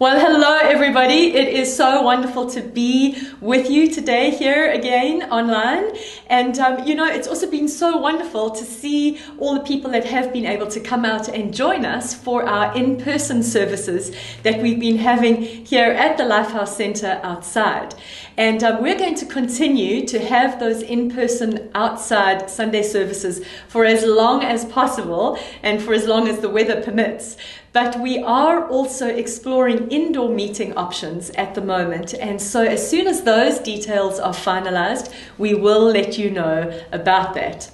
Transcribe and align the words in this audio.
Well, 0.00 0.18
hello, 0.18 0.56
everybody. 0.62 1.34
It 1.34 1.48
is 1.48 1.76
so 1.76 2.00
wonderful 2.00 2.48
to 2.52 2.62
be 2.62 3.20
with 3.38 3.68
you 3.68 3.86
today 3.86 4.30
here 4.30 4.70
again 4.70 5.30
online. 5.30 5.94
And, 6.26 6.58
um, 6.58 6.88
you 6.88 6.94
know, 6.94 7.04
it's 7.04 7.28
also 7.28 7.50
been 7.50 7.68
so 7.68 7.98
wonderful 7.98 8.48
to 8.48 8.64
see 8.64 9.20
all 9.36 9.52
the 9.52 9.60
people 9.60 9.90
that 9.90 10.06
have 10.06 10.32
been 10.32 10.46
able 10.46 10.68
to 10.68 10.80
come 10.80 11.04
out 11.04 11.28
and 11.28 11.52
join 11.52 11.84
us 11.84 12.14
for 12.14 12.48
our 12.48 12.74
in 12.74 12.96
person 12.96 13.42
services 13.42 14.10
that 14.42 14.62
we've 14.62 14.80
been 14.80 14.96
having 14.96 15.42
here 15.42 15.90
at 15.90 16.16
the 16.16 16.24
Lifehouse 16.24 16.68
Centre 16.68 17.20
outside. 17.22 17.94
And 18.38 18.64
um, 18.64 18.82
we're 18.82 18.98
going 18.98 19.16
to 19.16 19.26
continue 19.26 20.06
to 20.06 20.18
have 20.18 20.58
those 20.58 20.80
in 20.80 21.10
person 21.10 21.70
outside 21.74 22.48
Sunday 22.48 22.84
services 22.84 23.44
for 23.68 23.84
as 23.84 24.02
long 24.06 24.44
as 24.44 24.64
possible 24.64 25.38
and 25.62 25.82
for 25.82 25.92
as 25.92 26.06
long 26.06 26.26
as 26.26 26.38
the 26.38 26.48
weather 26.48 26.80
permits. 26.80 27.36
But 27.72 28.00
we 28.00 28.18
are 28.18 28.66
also 28.66 29.06
exploring 29.06 29.88
indoor 29.90 30.28
meeting 30.28 30.76
options 30.76 31.30
at 31.30 31.54
the 31.54 31.60
moment. 31.60 32.14
And 32.14 32.42
so, 32.42 32.62
as 32.62 32.88
soon 32.88 33.06
as 33.06 33.22
those 33.22 33.60
details 33.60 34.18
are 34.18 34.32
finalized, 34.32 35.12
we 35.38 35.54
will 35.54 35.84
let 35.84 36.18
you 36.18 36.30
know 36.30 36.72
about 36.90 37.34
that. 37.34 37.70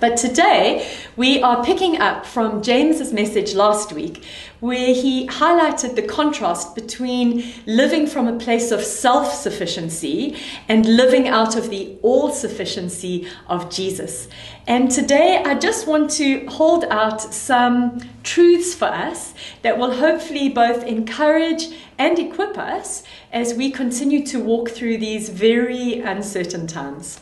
But 0.00 0.16
today 0.16 0.88
we 1.16 1.42
are 1.42 1.64
picking 1.64 2.00
up 2.00 2.24
from 2.24 2.62
James's 2.62 3.12
message 3.12 3.54
last 3.54 3.92
week, 3.92 4.24
where 4.60 4.94
he 4.94 5.26
highlighted 5.26 5.96
the 5.96 6.02
contrast 6.02 6.76
between 6.76 7.52
living 7.66 8.06
from 8.06 8.28
a 8.28 8.38
place 8.38 8.70
of 8.70 8.84
self 8.84 9.32
sufficiency 9.34 10.36
and 10.68 10.86
living 10.86 11.26
out 11.26 11.56
of 11.56 11.70
the 11.70 11.96
all 12.02 12.30
sufficiency 12.30 13.26
of 13.48 13.70
Jesus. 13.70 14.28
And 14.68 14.88
today 14.88 15.42
I 15.44 15.54
just 15.54 15.88
want 15.88 16.10
to 16.12 16.46
hold 16.46 16.84
out 16.84 17.20
some 17.20 18.00
truths 18.22 18.76
for 18.76 18.86
us 18.86 19.34
that 19.62 19.78
will 19.78 19.94
hopefully 19.96 20.48
both 20.48 20.84
encourage 20.84 21.70
and 21.98 22.16
equip 22.20 22.56
us 22.56 23.02
as 23.32 23.54
we 23.54 23.72
continue 23.72 24.24
to 24.26 24.38
walk 24.38 24.70
through 24.70 24.98
these 24.98 25.28
very 25.28 25.98
uncertain 26.00 26.68
times. 26.68 27.18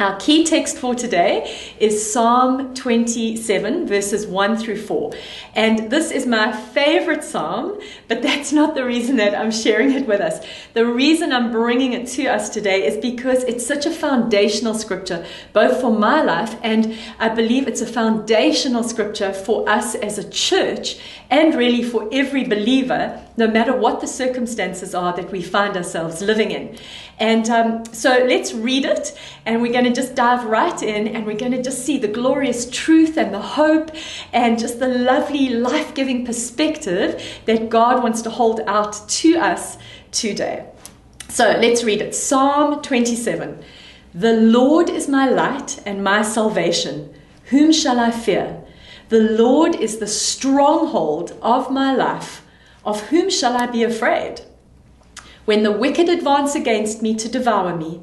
Our 0.00 0.16
key 0.16 0.44
text 0.44 0.78
for 0.78 0.94
today 0.94 1.54
is 1.78 2.10
Psalm 2.10 2.74
27, 2.74 3.86
verses 3.86 4.26
1 4.26 4.56
through 4.56 4.78
4. 4.78 5.12
And 5.54 5.90
this 5.90 6.10
is 6.10 6.26
my 6.26 6.52
favorite 6.52 7.22
psalm, 7.22 7.78
but 8.08 8.22
that's 8.22 8.50
not 8.50 8.74
the 8.74 8.86
reason 8.86 9.16
that 9.16 9.34
I'm 9.34 9.50
sharing 9.50 9.90
it 9.90 10.06
with 10.06 10.22
us. 10.22 10.42
The 10.72 10.86
reason 10.86 11.34
I'm 11.34 11.52
bringing 11.52 11.92
it 11.92 12.06
to 12.12 12.28
us 12.28 12.48
today 12.48 12.86
is 12.86 12.96
because 12.96 13.44
it's 13.44 13.66
such 13.66 13.84
a 13.84 13.90
foundational 13.90 14.72
scripture, 14.72 15.26
both 15.52 15.82
for 15.82 15.92
my 15.92 16.22
life 16.22 16.56
and 16.62 16.98
I 17.18 17.28
believe 17.28 17.68
it's 17.68 17.82
a 17.82 17.86
foundational 17.86 18.84
scripture 18.84 19.34
for 19.34 19.68
us 19.68 19.94
as 19.96 20.16
a 20.16 20.30
church 20.30 20.98
and 21.28 21.54
really 21.54 21.82
for 21.82 22.08
every 22.10 22.44
believer, 22.44 23.22
no 23.36 23.46
matter 23.46 23.76
what 23.76 24.00
the 24.00 24.06
circumstances 24.06 24.94
are 24.94 25.14
that 25.16 25.30
we 25.30 25.42
find 25.42 25.76
ourselves 25.76 26.22
living 26.22 26.50
in. 26.52 26.78
And 27.20 27.48
um, 27.50 27.84
so 27.92 28.24
let's 28.26 28.54
read 28.54 28.86
it, 28.86 29.16
and 29.44 29.60
we're 29.60 29.72
going 29.72 29.84
to 29.84 29.89
just 29.94 30.14
dive 30.14 30.44
right 30.44 30.82
in, 30.82 31.08
and 31.08 31.26
we're 31.26 31.36
going 31.36 31.52
to 31.52 31.62
just 31.62 31.84
see 31.84 31.98
the 31.98 32.08
glorious 32.08 32.68
truth 32.70 33.16
and 33.16 33.32
the 33.32 33.40
hope 33.40 33.90
and 34.32 34.58
just 34.58 34.78
the 34.78 34.88
lovely 34.88 35.48
life 35.50 35.94
giving 35.94 36.24
perspective 36.24 37.22
that 37.46 37.68
God 37.68 38.02
wants 38.02 38.22
to 38.22 38.30
hold 38.30 38.60
out 38.66 39.08
to 39.08 39.36
us 39.36 39.78
today. 40.12 40.66
So 41.28 41.56
let's 41.60 41.84
read 41.84 42.02
it 42.02 42.14
Psalm 42.14 42.82
27 42.82 43.62
The 44.14 44.32
Lord 44.32 44.90
is 44.90 45.08
my 45.08 45.28
light 45.28 45.80
and 45.86 46.02
my 46.02 46.22
salvation. 46.22 47.14
Whom 47.46 47.72
shall 47.72 48.00
I 48.00 48.10
fear? 48.10 48.62
The 49.10 49.20
Lord 49.20 49.74
is 49.74 49.98
the 49.98 50.06
stronghold 50.06 51.36
of 51.42 51.70
my 51.70 51.94
life. 51.94 52.44
Of 52.84 53.08
whom 53.08 53.28
shall 53.30 53.56
I 53.56 53.66
be 53.66 53.82
afraid? 53.82 54.42
When 55.44 55.62
the 55.62 55.72
wicked 55.72 56.08
advance 56.08 56.54
against 56.54 57.02
me 57.02 57.14
to 57.16 57.28
devour 57.28 57.76
me, 57.76 58.02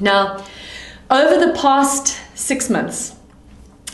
Now, 0.00 0.44
over 1.10 1.44
the 1.44 1.52
past 1.52 2.18
six 2.34 2.68
months, 2.68 3.14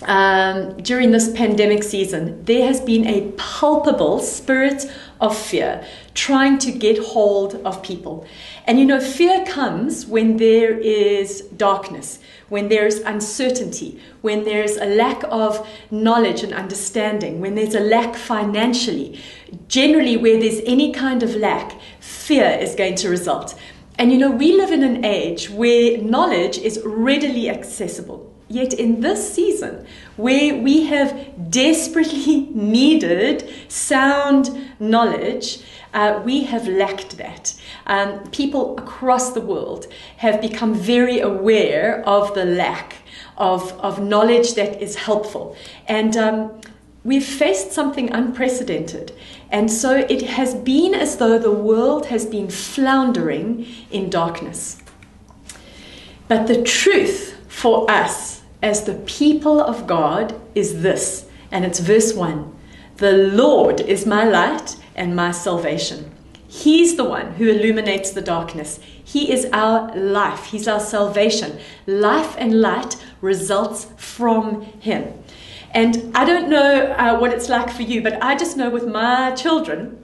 um, 0.02 0.78
during 0.78 1.10
this 1.10 1.30
pandemic 1.32 1.82
season, 1.82 2.42
there 2.44 2.66
has 2.66 2.80
been 2.80 3.06
a 3.06 3.32
palpable 3.32 4.20
spirit 4.20 4.90
of 5.20 5.36
fear 5.36 5.84
trying 6.14 6.58
to 6.58 6.72
get 6.72 6.98
hold 6.98 7.56
of 7.66 7.82
people. 7.82 8.26
And 8.66 8.78
you 8.78 8.86
know, 8.86 9.00
fear 9.00 9.44
comes 9.44 10.06
when 10.06 10.38
there 10.38 10.78
is 10.78 11.42
darkness, 11.56 12.18
when 12.48 12.68
there's 12.68 12.98
uncertainty, 13.00 14.00
when 14.22 14.44
there's 14.44 14.76
a 14.76 14.86
lack 14.86 15.22
of 15.24 15.68
knowledge 15.90 16.42
and 16.42 16.54
understanding, 16.54 17.40
when 17.40 17.54
there's 17.54 17.74
a 17.74 17.80
lack 17.80 18.16
financially. 18.16 19.20
Generally, 19.68 20.16
where 20.16 20.40
there's 20.40 20.60
any 20.64 20.92
kind 20.92 21.22
of 21.22 21.36
lack, 21.36 21.78
fear 22.00 22.48
is 22.48 22.74
going 22.74 22.94
to 22.96 23.08
result. 23.10 23.54
And 23.98 24.10
you 24.12 24.18
know, 24.18 24.30
we 24.30 24.56
live 24.56 24.70
in 24.70 24.82
an 24.82 25.04
age 25.04 25.50
where 25.50 25.98
knowledge 25.98 26.58
is 26.58 26.80
readily 26.84 27.50
accessible. 27.50 28.30
Yet 28.48 28.72
in 28.72 29.00
this 29.00 29.32
season, 29.32 29.86
where 30.16 30.56
we 30.56 30.86
have 30.86 31.50
desperately 31.50 32.48
needed 32.50 33.48
sound 33.68 34.50
knowledge, 34.80 35.60
uh, 35.94 36.20
we 36.24 36.44
have 36.44 36.66
lacked 36.66 37.16
that. 37.18 37.54
Um, 37.86 38.24
people 38.30 38.76
across 38.76 39.32
the 39.32 39.40
world 39.40 39.86
have 40.16 40.40
become 40.40 40.74
very 40.74 41.20
aware 41.20 42.02
of 42.06 42.34
the 42.34 42.44
lack 42.44 42.96
of, 43.36 43.72
of 43.80 44.02
knowledge 44.02 44.54
that 44.54 44.82
is 44.82 44.96
helpful. 44.96 45.56
And 45.86 46.16
um, 46.16 46.60
we've 47.04 47.24
faced 47.24 47.72
something 47.72 48.10
unprecedented. 48.12 49.12
And 49.50 49.70
so 49.70 49.96
it 49.96 50.22
has 50.22 50.54
been 50.54 50.94
as 50.94 51.16
though 51.16 51.38
the 51.38 51.50
world 51.50 52.06
has 52.06 52.26
been 52.26 52.48
floundering 52.48 53.66
in 53.90 54.10
darkness. 54.10 54.78
But 56.28 56.46
the 56.46 56.62
truth 56.62 57.36
for 57.48 57.90
us 57.90 58.42
as 58.62 58.84
the 58.84 58.94
people 58.94 59.60
of 59.60 59.86
God 59.86 60.40
is 60.54 60.82
this, 60.82 61.26
and 61.50 61.64
it's 61.64 61.80
verse 61.80 62.14
1 62.14 62.54
The 62.96 63.12
Lord 63.12 63.80
is 63.80 64.06
my 64.06 64.24
light 64.24 64.76
and 64.94 65.16
my 65.16 65.30
salvation. 65.30 66.12
He's 66.46 66.96
the 66.96 67.04
one 67.04 67.34
who 67.34 67.48
illuminates 67.48 68.10
the 68.10 68.20
darkness. 68.20 68.80
He 69.02 69.32
is 69.32 69.46
our 69.52 69.96
life. 69.96 70.46
He's 70.46 70.66
our 70.66 70.80
salvation. 70.80 71.58
Life 71.86 72.34
and 72.38 72.60
light 72.60 72.96
results 73.20 73.86
from 73.96 74.62
Him. 74.62 75.19
And 75.72 76.16
I 76.16 76.24
don't 76.24 76.48
know 76.48 76.86
uh, 76.98 77.18
what 77.18 77.32
it's 77.32 77.48
like 77.48 77.70
for 77.70 77.82
you, 77.82 78.02
but 78.02 78.22
I 78.22 78.36
just 78.36 78.56
know 78.56 78.70
with 78.70 78.86
my 78.86 79.32
children, 79.32 80.02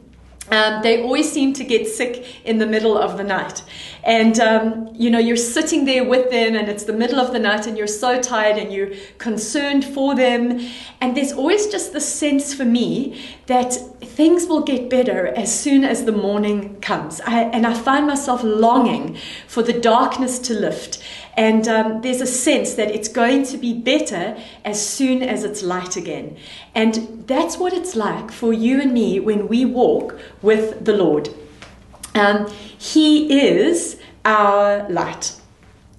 um, 0.51 0.83
they 0.83 1.03
always 1.03 1.31
seem 1.31 1.53
to 1.55 1.65
get 1.65 1.89
sick 1.89 2.25
in 2.45 2.59
the 2.59 2.67
middle 2.67 2.97
of 2.97 3.17
the 3.17 3.25
night. 3.25 3.65
And, 4.05 4.39
um, 4.39 4.91
you 4.95 5.11
know, 5.11 5.19
you're 5.19 5.37
sitting 5.37 5.85
there 5.87 6.05
with 6.05 6.31
them 6.31 6.55
and 6.55 6.69
it's 6.69 6.85
the 6.85 6.93
middle 6.93 7.19
of 7.19 7.33
the 7.33 7.41
night 7.41 7.67
and 7.67 7.77
you're 7.77 7.89
so 7.89 8.21
tired 8.21 8.57
and 8.57 8.73
you're 8.73 8.91
concerned 9.19 9.85
for 9.85 10.15
them. 10.15 10.65
And 11.01 11.17
there's 11.17 11.33
always 11.33 11.67
just 11.67 11.93
the 11.93 12.01
sense 12.01 12.55
for 12.55 12.65
me 12.65 13.21
that 13.47 13.73
things 14.01 14.47
will 14.47 14.63
get 14.63 14.89
better 14.89 15.27
as 15.27 15.53
soon 15.53 15.83
as 15.83 16.05
the 16.05 16.13
morning 16.13 16.81
comes. 16.81 17.21
I, 17.23 17.43
and 17.43 17.67
I 17.67 17.75
find 17.75 18.07
myself 18.07 18.45
longing 18.45 19.19
for 19.49 19.65
the 19.65 19.73
darkness 19.73 20.39
to 20.41 20.55
lift. 20.55 21.03
And 21.37 21.69
um, 21.69 22.01
there's 22.01 22.23
a 22.23 22.27
sense 22.27 22.75
that 22.75 22.91
it's 22.91 23.09
going 23.09 23.45
to 23.47 23.59
be 23.59 23.75
better 23.75 24.37
as 24.65 24.85
soon 24.85 25.23
as 25.23 25.45
it's 25.45 25.63
light 25.63 25.97
again. 25.97 26.37
And 26.75 27.25
that's 27.27 27.59
what 27.59 27.73
it's 27.75 27.95
like 27.95 28.31
for 28.31 28.53
you 28.53 28.81
and 28.81 28.93
me 28.93 29.21
when 29.21 29.47
we 29.49 29.65
walk 29.65 30.19
with 30.41 30.85
the 30.85 30.97
Lord. 30.97 31.29
Um, 32.15 32.51
he 32.79 33.39
is 33.39 34.01
our 34.25 34.89
light. 34.89 35.35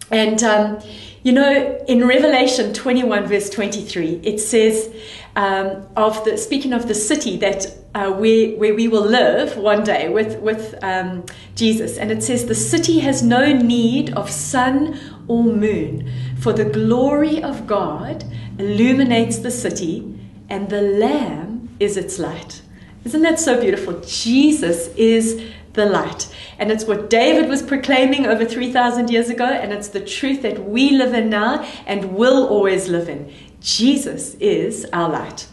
And, 0.09 0.41
um, 0.41 0.79
you 1.27 1.33
know, 1.33 1.77
in 1.89 2.07
Revelation 2.07 2.73
21, 2.73 3.25
verse 3.25 3.49
23, 3.49 4.21
it 4.23 4.39
says, 4.39 4.95
um, 5.35 5.85
of 5.97 6.23
the 6.23 6.37
speaking 6.37 6.71
of 6.71 6.87
the 6.87 6.95
city 6.95 7.35
that 7.35 7.65
uh, 7.93 8.09
where, 8.13 8.55
where 8.55 8.73
we 8.73 8.87
will 8.87 9.05
live 9.05 9.57
one 9.57 9.83
day 9.83 10.07
with, 10.07 10.39
with 10.39 10.81
um, 10.81 11.25
Jesus. 11.53 11.97
And 11.97 12.11
it 12.11 12.23
says, 12.23 12.45
The 12.45 12.55
city 12.55 12.99
has 12.99 13.23
no 13.23 13.51
need 13.51 14.13
of 14.13 14.29
sun 14.31 14.97
or 15.27 15.43
moon, 15.43 16.09
for 16.39 16.53
the 16.53 16.63
glory 16.63 17.43
of 17.43 17.67
God 17.67 18.23
illuminates 18.57 19.39
the 19.39 19.51
city, 19.51 20.17
and 20.47 20.69
the 20.69 20.81
Lamb 20.81 21.75
is 21.77 21.97
its 21.97 22.19
light. 22.19 22.61
Isn't 23.03 23.23
that 23.23 23.37
so 23.37 23.59
beautiful? 23.59 23.99
Jesus 23.99 24.87
is 24.95 25.43
the 25.77 25.85
light. 25.85 26.27
And 26.59 26.69
it's 26.69 26.83
what 26.83 27.09
David 27.09 27.47
was 27.47 27.61
proclaiming 27.61 28.25
over 28.25 28.43
3,000 28.43 29.09
years 29.09 29.29
ago, 29.29 29.45
and 29.45 29.71
it's 29.71 29.87
the 29.87 30.03
truth 30.03 30.41
that 30.41 30.65
we 30.65 30.89
live 30.89 31.13
in 31.13 31.29
now 31.29 31.63
and 31.85 32.15
will 32.15 32.45
always 32.45 32.89
live 32.89 33.07
in. 33.07 33.33
Jesus 33.61 34.35
is 34.35 34.85
our 34.91 35.09
light. 35.09 35.47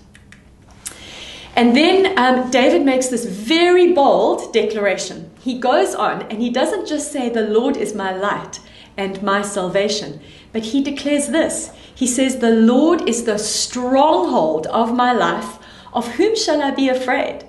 And 1.57 1.77
then 1.77 2.19
um, 2.19 2.51
David 2.51 2.85
makes 2.85 3.09
this 3.09 3.25
very 3.25 3.93
bold 3.93 4.53
declaration. 4.53 5.31
He 5.41 5.61
goes 5.61 5.95
on 5.95 6.23
and 6.23 6.43
he 6.43 6.51
doesn't 6.51 6.89
just 6.89 7.13
say, 7.13 7.29
The 7.29 7.43
Lord 7.47 7.77
is 7.77 7.95
my 7.95 8.13
light 8.13 8.59
and 8.97 9.23
my 9.23 9.43
salvation, 9.43 10.21
but 10.53 10.65
he 10.65 10.83
declares 10.83 11.29
this. 11.29 11.71
He 11.95 12.09
says, 12.09 12.39
The 12.39 12.51
Lord 12.51 13.09
is 13.09 13.25
the 13.25 13.39
stronghold 13.39 14.67
of 14.67 14.97
my 14.97 15.13
life. 15.13 15.59
Of 15.93 16.09
whom 16.15 16.35
shall 16.35 16.61
I 16.61 16.73
be 16.73 16.89
afraid? 16.89 17.47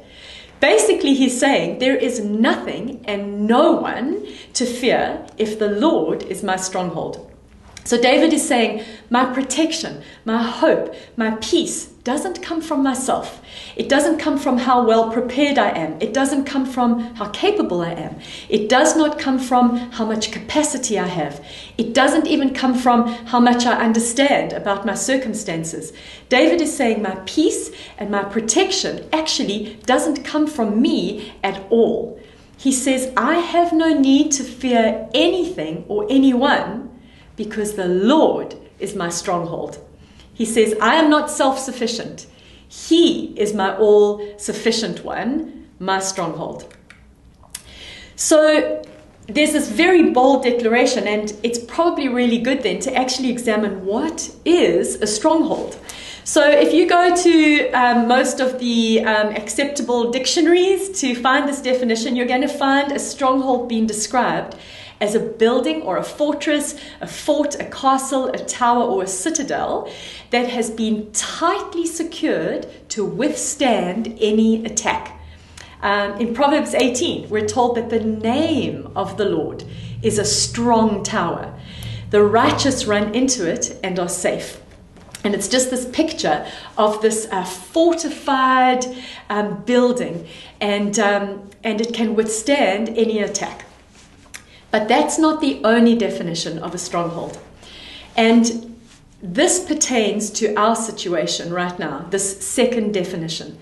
Basically, 0.59 1.13
he's 1.13 1.39
saying, 1.39 1.79
There 1.79 1.95
is 1.95 2.19
nothing 2.19 3.03
and 3.05 3.47
no 3.47 3.73
one 3.73 4.25
to 4.53 4.65
fear 4.65 5.25
if 5.37 5.59
the 5.59 5.69
Lord 5.69 6.23
is 6.23 6.43
my 6.43 6.55
stronghold. 6.55 7.31
So 7.83 8.01
David 8.01 8.33
is 8.33 8.47
saying, 8.47 8.83
My 9.09 9.25
protection, 9.33 10.01
my 10.23 10.41
hope, 10.41 10.95
my 11.17 11.37
peace 11.41 11.94
doesn't 12.05 12.43
come 12.43 12.61
from 12.61 12.83
myself. 12.83 13.41
It 13.75 13.89
doesn't 13.89 14.19
come 14.19 14.37
from 14.37 14.59
how 14.59 14.85
well 14.85 15.11
prepared 15.11 15.57
I 15.57 15.69
am. 15.69 15.99
It 15.99 16.13
doesn't 16.13 16.45
come 16.45 16.63
from 16.63 16.99
how 17.15 17.29
capable 17.29 17.81
I 17.81 17.93
am. 17.93 18.19
It 18.47 18.69
does 18.69 18.95
not 18.95 19.17
come 19.17 19.39
from 19.39 19.77
how 19.91 20.05
much 20.05 20.31
capacity 20.31 20.99
I 20.99 21.07
have. 21.07 21.43
It 21.79 21.95
doesn't 21.95 22.27
even 22.27 22.53
come 22.53 22.75
from 22.75 23.07
how 23.07 23.39
much 23.39 23.65
I 23.65 23.83
understand 23.83 24.53
about 24.53 24.85
my 24.85 24.93
circumstances. 24.93 25.93
David 26.29 26.61
is 26.61 26.77
saying, 26.77 27.01
My 27.01 27.15
peace 27.25 27.71
and 27.97 28.11
my 28.11 28.23
protection 28.23 29.09
actually 29.11 29.79
doesn't 29.87 30.23
come 30.23 30.45
from 30.45 30.79
me 30.79 31.33
at 31.43 31.59
all. 31.71 32.19
He 32.55 32.71
says, 32.71 33.11
I 33.17 33.39
have 33.39 33.73
no 33.73 33.97
need 33.99 34.31
to 34.33 34.43
fear 34.43 35.09
anything 35.15 35.85
or 35.87 36.05
anyone 36.07 36.91
because 37.35 37.73
the 37.73 37.87
Lord 37.87 38.53
is 38.77 38.95
my 38.95 39.09
stronghold. 39.09 39.84
He 40.35 40.45
says, 40.45 40.75
I 40.79 40.95
am 40.95 41.09
not 41.09 41.31
self 41.31 41.57
sufficient. 41.57 42.27
He 42.67 43.33
is 43.39 43.53
my 43.53 43.75
all 43.77 44.37
sufficient 44.37 45.03
one, 45.03 45.67
my 45.79 45.99
stronghold. 45.99 46.73
So 48.15 48.83
there's 49.27 49.53
this 49.53 49.69
very 49.69 50.11
bold 50.11 50.43
declaration, 50.43 51.07
and 51.07 51.33
it's 51.41 51.59
probably 51.59 52.07
really 52.09 52.37
good 52.37 52.63
then 52.63 52.79
to 52.81 52.95
actually 52.95 53.29
examine 53.31 53.85
what 53.85 54.35
is 54.45 54.95
a 55.01 55.07
stronghold. 55.07 55.79
So, 56.23 56.49
if 56.49 56.73
you 56.73 56.87
go 56.87 57.15
to 57.15 57.69
um, 57.71 58.07
most 58.07 58.39
of 58.39 58.59
the 58.59 59.03
um, 59.03 59.27
acceptable 59.35 60.11
dictionaries 60.11 60.99
to 61.01 61.15
find 61.15 61.47
this 61.47 61.61
definition, 61.61 62.15
you're 62.15 62.25
going 62.25 62.41
to 62.41 62.47
find 62.47 62.91
a 62.91 62.99
stronghold 62.99 63.69
being 63.69 63.85
described 63.85 64.55
as 65.01 65.15
a 65.15 65.19
building 65.19 65.81
or 65.81 65.97
a 65.97 66.03
fortress, 66.03 66.79
a 67.01 67.07
fort, 67.07 67.55
a 67.55 67.65
castle, 67.65 68.27
a 68.27 68.37
tower, 68.37 68.83
or 68.83 69.03
a 69.03 69.07
citadel 69.07 69.91
that 70.31 70.49
has 70.49 70.69
been 70.69 71.11
tightly 71.11 71.85
secured 71.85 72.67
to 72.89 73.03
withstand 73.03 74.17
any 74.19 74.65
attack. 74.65 75.19
Um, 75.81 76.19
in 76.19 76.33
Proverbs 76.33 76.73
18, 76.73 77.29
we're 77.29 77.45
told 77.45 77.75
that 77.75 77.89
the 77.89 77.99
name 77.99 78.91
of 78.95 79.17
the 79.17 79.25
Lord 79.25 79.63
is 80.01 80.17
a 80.17 80.25
strong 80.25 81.03
tower. 81.03 81.53
The 82.09 82.23
righteous 82.23 82.85
run 82.85 83.13
into 83.13 83.49
it 83.49 83.77
and 83.83 83.99
are 83.99 84.09
safe. 84.09 84.61
And 85.23 85.33
it's 85.33 85.47
just 85.47 85.71
this 85.71 85.85
picture 85.85 86.45
of 86.77 87.01
this 87.01 87.27
uh, 87.31 87.43
fortified 87.43 88.85
um, 89.29 89.63
building, 89.63 90.27
and, 90.61 90.97
um, 90.99 91.49
and 91.63 91.81
it 91.81 91.93
can 91.93 92.15
withstand 92.15 92.89
any 92.89 93.19
attack. 93.19 93.65
But 94.75 94.89
that's 94.89 95.17
not 95.17 95.39
the 95.39 95.61
only 95.63 95.95
definition 95.95 96.59
of 96.59 96.75
a 96.75 96.77
stronghold. 96.77 97.39
And 98.17 98.75
this 99.23 99.63
pertains 99.63 100.29
to 100.31 100.53
our 100.55 100.75
situation 100.75 101.53
right 101.53 101.79
now, 101.79 102.07
this 102.09 102.45
second 102.45 102.93
definition. 102.93 103.57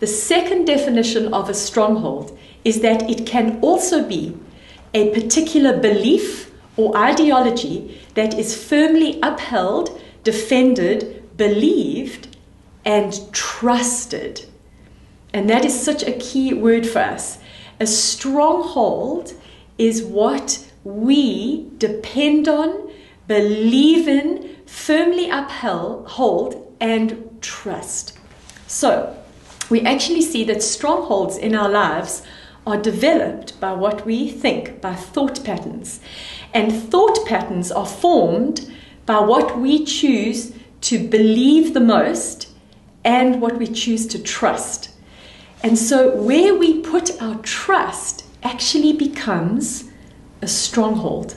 The 0.00 0.08
second 0.08 0.64
definition 0.64 1.32
of 1.32 1.48
a 1.48 1.54
stronghold 1.54 2.36
is 2.64 2.80
that 2.80 3.08
it 3.08 3.26
can 3.26 3.60
also 3.60 4.02
be 4.02 4.36
a 4.92 5.14
particular 5.14 5.78
belief 5.78 6.52
or 6.76 6.96
ideology 6.96 8.00
that 8.14 8.34
is 8.34 8.60
firmly 8.60 9.20
upheld, 9.22 10.02
defended, 10.24 11.36
believed, 11.36 12.36
and 12.84 13.32
trusted. 13.32 14.46
And 15.32 15.48
that 15.48 15.64
is 15.64 15.80
such 15.80 16.02
a 16.02 16.18
key 16.18 16.54
word 16.54 16.88
for 16.88 16.98
us. 16.98 17.38
A 17.78 17.86
stronghold 17.86 19.32
is 19.78 20.02
what 20.02 20.70
we 20.84 21.68
depend 21.78 22.48
on, 22.48 22.90
believe 23.26 24.08
in, 24.08 24.56
firmly 24.66 25.28
uphold, 25.30 26.74
and 26.80 27.38
trust. 27.40 28.18
So, 28.66 29.16
we 29.68 29.80
actually 29.80 30.22
see 30.22 30.44
that 30.44 30.62
strongholds 30.62 31.36
in 31.36 31.54
our 31.54 31.68
lives 31.68 32.22
are 32.66 32.76
developed 32.76 33.58
by 33.60 33.72
what 33.72 34.04
we 34.04 34.30
think, 34.30 34.80
by 34.80 34.94
thought 34.94 35.44
patterns. 35.44 36.00
And 36.52 36.72
thought 36.72 37.24
patterns 37.26 37.70
are 37.70 37.86
formed 37.86 38.70
by 39.06 39.20
what 39.20 39.58
we 39.58 39.84
choose 39.84 40.52
to 40.82 40.98
believe 40.98 41.74
the 41.74 41.80
most 41.80 42.48
and 43.04 43.40
what 43.40 43.56
we 43.58 43.66
choose 43.66 44.06
to 44.08 44.22
trust. 44.22 44.90
And 45.62 45.78
so, 45.78 46.14
where 46.14 46.54
we 46.54 46.80
put 46.80 47.20
our 47.22 47.36
trust 47.36 48.24
actually 48.46 48.92
becomes 48.92 49.90
a 50.40 50.46
stronghold. 50.46 51.34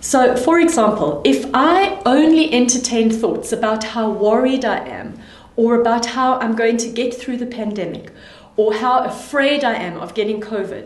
So, 0.00 0.36
for 0.36 0.58
example, 0.58 1.20
if 1.24 1.40
I 1.52 2.00
only 2.06 2.44
entertain 2.52 3.10
thoughts 3.10 3.52
about 3.52 3.84
how 3.84 4.10
worried 4.10 4.64
I 4.64 4.78
am, 5.00 5.08
or 5.56 5.80
about 5.80 6.06
how 6.06 6.38
I'm 6.40 6.54
going 6.56 6.78
to 6.78 6.88
get 6.88 7.12
through 7.12 7.38
the 7.38 7.50
pandemic, 7.60 8.10
or 8.56 8.72
how 8.72 9.04
afraid 9.04 9.64
I 9.64 9.74
am 9.74 9.98
of 9.98 10.14
getting 10.14 10.40
COVID, 10.40 10.84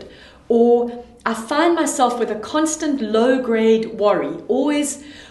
or 0.49 1.05
I 1.25 1.33
find 1.35 1.75
myself 1.75 2.19
with 2.19 2.31
a 2.31 2.39
constant 2.39 2.99
low 3.01 3.41
grade 3.41 3.85
worry, 3.93 4.33
always 4.47 4.89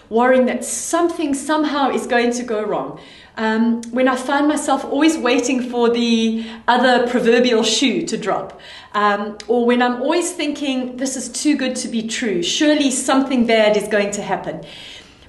worrying 0.09 0.45
that 0.47 0.63
something 0.63 1.33
somehow 1.33 1.91
is 1.91 2.07
going 2.07 2.31
to 2.39 2.43
go 2.43 2.63
wrong, 2.63 2.99
um, 3.37 3.81
when 3.91 4.07
I 4.07 4.15
find 4.15 4.47
myself 4.47 4.83
always 4.85 5.17
waiting 5.17 5.69
for 5.69 5.89
the 5.89 6.45
other 6.67 7.07
proverbial 7.07 7.63
shoe 7.63 8.05
to 8.05 8.17
drop, 8.17 8.59
um, 8.93 9.37
or 9.47 9.65
when 9.65 9.81
I'm 9.81 10.01
always 10.01 10.31
thinking, 10.31 10.97
this 10.97 11.15
is 11.15 11.29
too 11.29 11.55
good 11.55 11.75
to 11.77 11.87
be 11.87 12.07
true, 12.07 12.43
surely 12.43 12.91
something 12.91 13.45
bad 13.45 13.77
is 13.77 13.87
going 13.87 14.11
to 14.11 14.21
happen. 14.21 14.63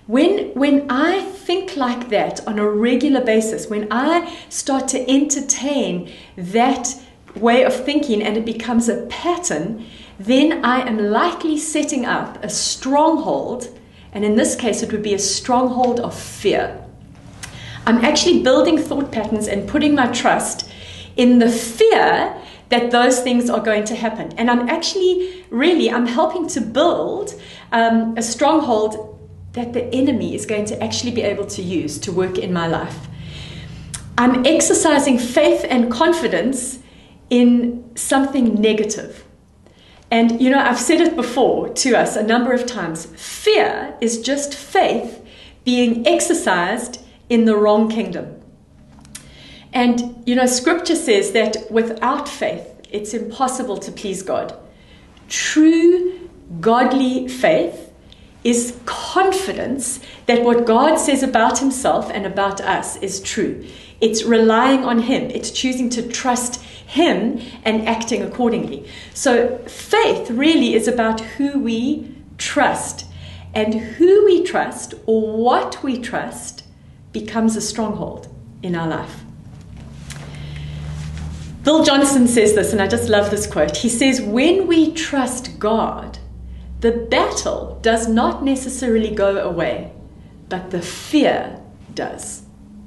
When, 0.06 0.52
when 0.54 0.90
I 0.90 1.20
think 1.20 1.76
like 1.76 2.08
that 2.08 2.46
on 2.46 2.58
a 2.58 2.68
regular 2.68 3.24
basis, 3.24 3.68
when 3.68 3.86
I 3.90 4.36
start 4.48 4.88
to 4.88 5.10
entertain 5.10 6.12
that 6.36 6.94
way 7.36 7.64
of 7.64 7.74
thinking 7.74 8.22
and 8.22 8.36
it 8.36 8.44
becomes 8.44 8.88
a 8.88 9.06
pattern, 9.06 9.86
then 10.18 10.64
I 10.64 10.86
am 10.86 10.98
likely 10.98 11.56
setting 11.56 12.04
up 12.04 12.42
a 12.44 12.48
stronghold, 12.48 13.68
and 14.12 14.24
in 14.24 14.34
this 14.34 14.54
case, 14.56 14.82
it 14.82 14.92
would 14.92 15.02
be 15.02 15.14
a 15.14 15.18
stronghold 15.18 16.00
of 16.00 16.18
fear. 16.18 16.84
I'm 17.86 18.04
actually 18.04 18.42
building 18.42 18.78
thought 18.78 19.10
patterns 19.10 19.48
and 19.48 19.68
putting 19.68 19.94
my 19.94 20.06
trust 20.08 20.68
in 21.16 21.38
the 21.38 21.48
fear 21.48 22.36
that 22.72 22.90
those 22.90 23.20
things 23.20 23.50
are 23.50 23.60
going 23.60 23.84
to 23.84 23.94
happen. 23.94 24.32
And 24.38 24.50
I'm 24.50 24.68
actually, 24.68 25.44
really, 25.50 25.90
I'm 25.90 26.06
helping 26.06 26.48
to 26.48 26.60
build 26.60 27.40
um, 27.70 28.16
a 28.16 28.22
stronghold 28.22 29.18
that 29.52 29.72
the 29.74 29.84
enemy 29.94 30.34
is 30.34 30.46
going 30.46 30.64
to 30.66 30.82
actually 30.82 31.12
be 31.12 31.22
able 31.22 31.46
to 31.46 31.62
use 31.62 31.98
to 31.98 32.12
work 32.12 32.38
in 32.38 32.52
my 32.52 32.66
life. 32.66 33.08
I'm 34.16 34.46
exercising 34.46 35.18
faith 35.18 35.64
and 35.68 35.90
confidence 35.90 36.78
in 37.28 37.90
something 37.94 38.54
negative. 38.54 39.24
And, 40.10 40.40
you 40.40 40.50
know, 40.50 40.58
I've 40.58 40.78
said 40.78 41.00
it 41.00 41.16
before 41.16 41.70
to 41.70 41.94
us 41.94 42.16
a 42.16 42.22
number 42.22 42.52
of 42.52 42.66
times 42.66 43.06
fear 43.06 43.96
is 44.00 44.20
just 44.20 44.54
faith 44.54 45.26
being 45.64 46.06
exercised 46.06 47.00
in 47.28 47.44
the 47.44 47.56
wrong 47.56 47.90
kingdom. 47.90 48.41
And, 49.72 50.22
you 50.26 50.34
know, 50.34 50.46
scripture 50.46 50.96
says 50.96 51.32
that 51.32 51.70
without 51.70 52.28
faith, 52.28 52.68
it's 52.90 53.14
impossible 53.14 53.78
to 53.78 53.92
please 53.92 54.22
God. 54.22 54.54
True 55.28 56.28
godly 56.60 57.26
faith 57.28 57.90
is 58.44 58.78
confidence 58.84 60.00
that 60.26 60.42
what 60.42 60.66
God 60.66 60.96
says 60.96 61.22
about 61.22 61.58
himself 61.58 62.10
and 62.12 62.26
about 62.26 62.60
us 62.60 62.96
is 62.96 63.20
true. 63.20 63.64
It's 64.00 64.24
relying 64.24 64.84
on 64.84 65.00
him, 65.00 65.30
it's 65.30 65.50
choosing 65.50 65.88
to 65.90 66.06
trust 66.08 66.60
him 66.60 67.40
and 67.64 67.88
acting 67.88 68.22
accordingly. 68.22 68.86
So, 69.14 69.58
faith 69.68 70.30
really 70.30 70.74
is 70.74 70.88
about 70.88 71.20
who 71.20 71.58
we 71.58 72.14
trust. 72.36 73.06
And 73.54 73.74
who 73.74 74.24
we 74.24 74.42
trust 74.42 74.94
or 75.06 75.36
what 75.36 75.82
we 75.82 75.98
trust 75.98 76.64
becomes 77.12 77.54
a 77.54 77.60
stronghold 77.60 78.28
in 78.62 78.74
our 78.74 78.88
life. 78.88 79.24
Bill 81.62 81.84
Johnson 81.84 82.26
says 82.26 82.54
this, 82.54 82.72
and 82.72 82.82
I 82.82 82.88
just 82.88 83.08
love 83.08 83.30
this 83.30 83.46
quote. 83.46 83.76
He 83.76 83.88
says, 83.88 84.20
When 84.20 84.66
we 84.66 84.92
trust 84.92 85.60
God, 85.60 86.18
the 86.80 86.90
battle 86.90 87.78
does 87.82 88.08
not 88.08 88.42
necessarily 88.42 89.14
go 89.14 89.38
away, 89.38 89.92
but 90.48 90.72
the 90.72 90.82
fear 90.82 91.60
does. 91.94 92.42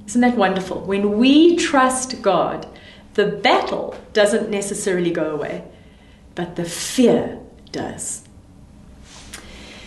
Isn't 0.08 0.22
that 0.22 0.36
wonderful? 0.36 0.82
When 0.82 1.18
we 1.18 1.56
trust 1.56 2.22
God, 2.22 2.68
the 3.14 3.26
battle 3.28 3.96
doesn't 4.12 4.50
necessarily 4.50 5.12
go 5.12 5.32
away, 5.32 5.64
but 6.36 6.58
the 6.58 6.66
fear 6.66 7.40
does. 7.72 8.24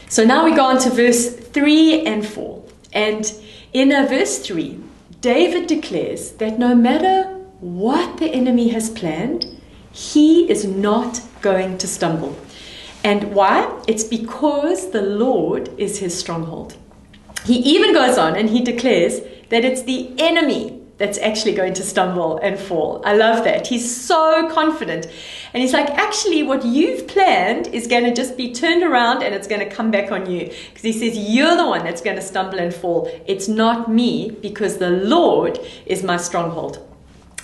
So 0.09 0.25
now 0.25 0.47
we 0.47 0.57
go 0.57 0.65
on 0.65 0.81
to 0.81 0.91
verse 0.91 1.29
3 1.37 2.07
and 2.07 2.27
4. 2.27 2.65
And 2.95 3.31
in 3.75 3.91
verse 4.09 4.39
3, 4.39 4.81
David 5.21 5.67
declares 5.67 6.33
that 6.33 6.59
no 6.59 6.75
matter 6.75 7.38
what 7.61 8.19
the 8.19 8.31
enemy 8.31 8.69
has 8.69 8.89
planned, 8.91 9.47
he 9.93 10.49
is 10.51 10.65
not 10.65 11.21
going 11.41 11.79
to 11.79 11.87
stumble. 11.87 12.37
And 13.03 13.35
why? 13.35 13.83
It's 13.89 14.05
because 14.05 14.91
the 14.91 15.03
Lord 15.03 15.69
is 15.79 15.99
his 15.99 16.19
stronghold. 16.19 16.77
He 17.45 17.57
even 17.59 17.95
goes 17.95 18.19
on 18.19 18.37
and 18.37 18.51
he 18.51 18.63
declares 18.63 19.21
that 19.49 19.65
it's 19.65 19.83
the 19.83 20.13
enemy 20.19 20.75
that's 20.99 21.19
actually 21.19 21.55
going 21.55 21.75
to 21.75 21.83
stumble 21.83 22.39
and 22.39 22.59
fall. 22.59 23.01
I 23.05 23.15
love 23.15 23.45
that. 23.45 23.69
He's 23.69 24.05
so 24.05 24.51
confident. 24.53 25.07
And 25.55 25.63
he's 25.63 25.73
like, 25.73 25.89
actually, 25.91 26.43
what 26.43 26.65
you've 26.65 27.07
planned 27.07 27.69
is 27.69 27.87
going 27.87 28.05
to 28.05 28.13
just 28.13 28.37
be 28.37 28.53
turned 28.53 28.83
around 28.83 29.23
and 29.23 29.33
it's 29.33 29.47
going 29.47 29.67
to 29.67 29.75
come 29.75 29.93
back 29.93 30.11
on 30.11 30.29
you. 30.29 30.47
Because 30.47 30.83
he 30.83 30.93
says, 30.93 31.17
You're 31.17 31.57
the 31.57 31.67
one 31.67 31.85
that's 31.85 32.03
going 32.03 32.17
to 32.17 32.23
stumble 32.23 32.59
and 32.59 32.75
fall. 32.75 33.09
It's 33.27 33.47
not 33.47 33.89
me 33.89 34.33
because 34.43 34.79
the 34.79 34.91
Lord 34.91 35.61
is 35.87 36.03
my 36.03 36.17
stronghold. 36.17 36.88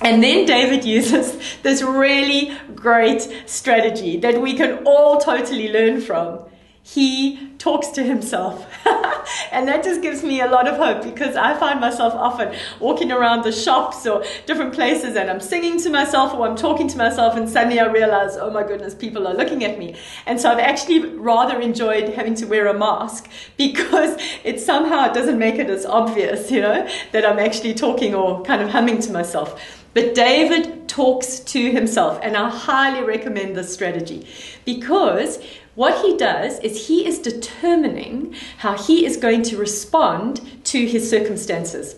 And 0.05 0.23
then 0.23 0.45
David 0.45 0.85
uses 0.85 1.39
this 1.63 1.83
really 1.83 2.55
great 2.75 3.23
strategy 3.47 4.19
that 4.19 4.41
we 4.41 4.55
can 4.55 4.85
all 4.85 5.19
totally 5.19 5.73
learn 5.73 6.01
from 6.03 6.41
he 6.87 7.49
talks 7.57 7.89
to 7.89 8.03
himself. 8.03 8.67
and 9.53 9.67
that 9.67 9.83
just 9.83 10.03
gives 10.03 10.23
me 10.23 10.43
a 10.43 10.47
lot 10.47 10.69
of 10.69 10.77
hope 10.77 11.03
because 11.03 11.35
I 11.35 11.59
find 11.59 11.81
myself 11.81 12.13
often 12.13 12.55
walking 12.79 13.11
around 13.11 13.43
the 13.43 13.53
shops 13.53 14.07
or 14.07 14.23
different 14.45 14.75
places 14.75 15.17
and 15.17 15.31
I'm 15.31 15.41
singing 15.41 15.81
to 15.81 15.89
myself 15.89 16.35
or 16.35 16.47
I'm 16.47 16.57
talking 16.57 16.87
to 16.89 16.99
myself 16.99 17.37
and 17.37 17.49
suddenly 17.49 17.81
I 17.81 17.87
realize, 17.87 18.37
oh 18.37 18.51
my 18.51 18.65
goodness, 18.65 18.95
people 18.95 19.27
are 19.27 19.33
looking 19.33 19.65
at 19.65 19.79
me. 19.79 19.97
And 20.27 20.39
so 20.39 20.51
I've 20.51 20.59
actually 20.59 21.07
rather 21.07 21.59
enjoyed 21.59 22.11
having 22.11 22.35
to 22.35 22.45
wear 22.45 22.67
a 22.67 22.75
mask 22.75 23.31
because 23.57 24.21
it 24.45 24.61
somehow 24.61 25.11
doesn't 25.11 25.39
make 25.39 25.55
it 25.55 25.71
as 25.71 25.87
obvious, 25.87 26.51
you 26.51 26.61
know, 26.61 26.87
that 27.13 27.25
I'm 27.25 27.39
actually 27.39 27.73
talking 27.73 28.15
or 28.15 28.43
kind 28.43 28.61
of 28.61 28.69
humming 28.69 29.01
to 29.01 29.11
myself. 29.11 29.84
But 29.95 30.15
David 30.15 30.89
talks 30.89 31.41
to 31.41 31.71
himself, 31.71 32.19
and 32.23 32.37
I 32.37 32.51
highly 32.51 33.05
recommend 33.05 33.57
this 33.57 33.73
strategy 33.73 34.27
because 34.65 35.43
what 35.75 36.05
he 36.05 36.17
does 36.17 36.59
is 36.61 36.87
he 36.87 37.07
is 37.07 37.19
determining 37.19 38.35
how 38.59 38.77
he 38.77 39.07
is 39.07 39.17
going 39.17 39.43
to 39.45 39.57
respond 39.57 40.41
to 40.65 40.87
his 40.87 41.09
circumstances. 41.09 41.97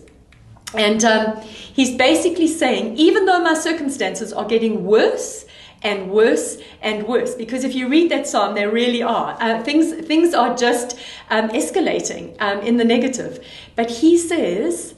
And 0.73 1.03
um, 1.03 1.37
he's 1.41 1.95
basically 1.95 2.47
saying, 2.47 2.97
even 2.97 3.25
though 3.25 3.39
my 3.39 3.53
circumstances 3.53 4.33
are 4.33 4.45
getting 4.45 4.83
worse 4.83 5.45
and 5.81 6.09
worse 6.09 6.57
and 6.81 7.07
worse, 7.07 7.35
because 7.35 7.63
if 7.63 7.75
you 7.75 7.87
read 7.87 8.11
that 8.11 8.27
psalm, 8.27 8.55
they 8.55 8.65
really 8.65 9.01
are. 9.01 9.37
Uh, 9.39 9.63
things, 9.63 9.93
things 10.05 10.33
are 10.33 10.55
just 10.55 10.97
um, 11.29 11.49
escalating 11.49 12.35
um, 12.41 12.59
in 12.61 12.77
the 12.77 12.83
negative. 12.83 13.45
But 13.75 13.89
he 13.89 14.17
says, 14.17 14.95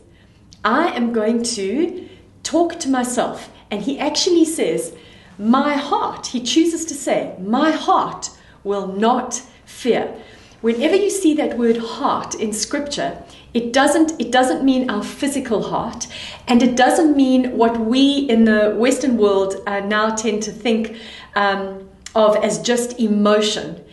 I 0.64 0.88
am 0.96 1.14
going 1.14 1.44
to 1.44 2.10
talk 2.44 2.80
to 2.80 2.90
myself. 2.90 3.50
And 3.72 3.82
he 3.82 4.00
actually 4.00 4.46
says, 4.46 4.96
My 5.38 5.74
heart, 5.74 6.28
he 6.28 6.42
chooses 6.42 6.86
to 6.86 6.94
say, 6.94 7.36
My 7.40 7.72
heart 7.72 8.30
will 8.64 8.88
not 8.88 9.42
fear. 9.66 10.14
Whenever 10.62 10.96
you 10.96 11.10
see 11.10 11.34
that 11.36 11.58
word 11.58 11.78
heart 11.78 12.36
in 12.36 12.52
scripture, 12.52 13.24
it 13.54 13.72
doesn't, 13.72 14.20
it 14.20 14.32
doesn't 14.32 14.64
mean 14.64 14.90
our 14.90 15.04
physical 15.04 15.64
heart, 15.64 16.08
and 16.48 16.62
it 16.62 16.76
doesn't 16.76 17.16
mean 17.16 17.58
what 17.58 17.80
we 17.80 18.20
in 18.30 18.44
the 18.44 18.76
Western 18.78 19.18
world 19.18 19.56
uh, 19.66 19.80
now 19.80 20.14
tend 20.14 20.44
to 20.44 20.52
think 20.52 20.98
um, 21.36 21.90
of 22.14 22.36
as 22.38 22.62
just 22.62 23.00
emotion. 23.00 23.84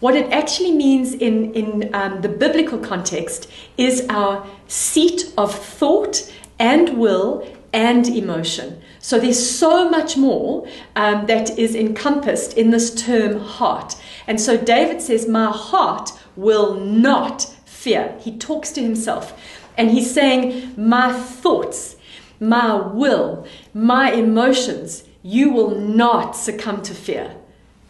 What 0.00 0.14
it 0.14 0.30
actually 0.32 0.72
means 0.72 1.12
in, 1.12 1.54
in 1.54 1.94
um, 1.94 2.20
the 2.20 2.28
biblical 2.28 2.78
context 2.78 3.50
is 3.76 4.06
our 4.08 4.46
seat 4.68 5.32
of 5.36 5.54
thought 5.54 6.32
and 6.58 6.98
will 6.98 7.46
and 7.72 8.08
emotion. 8.08 8.80
So 9.00 9.18
there's 9.18 9.58
so 9.58 9.88
much 9.88 10.16
more 10.16 10.66
um, 10.96 11.26
that 11.26 11.58
is 11.58 11.74
encompassed 11.74 12.56
in 12.56 12.70
this 12.70 12.94
term 12.94 13.38
heart. 13.40 13.96
And 14.26 14.40
so 14.40 14.56
David 14.56 15.00
says, 15.00 15.28
My 15.28 15.50
heart 15.50 16.10
will 16.36 16.74
not 16.74 17.42
fear. 17.64 18.16
He 18.20 18.36
talks 18.36 18.70
to 18.72 18.82
himself 18.82 19.38
and 19.76 19.90
he's 19.90 20.12
saying, 20.12 20.74
My 20.76 21.12
thoughts, 21.12 21.96
my 22.40 22.74
will, 22.74 23.46
my 23.72 24.12
emotions, 24.12 25.04
you 25.22 25.50
will 25.50 25.78
not 25.78 26.36
succumb 26.36 26.82
to 26.82 26.94
fear 26.94 27.36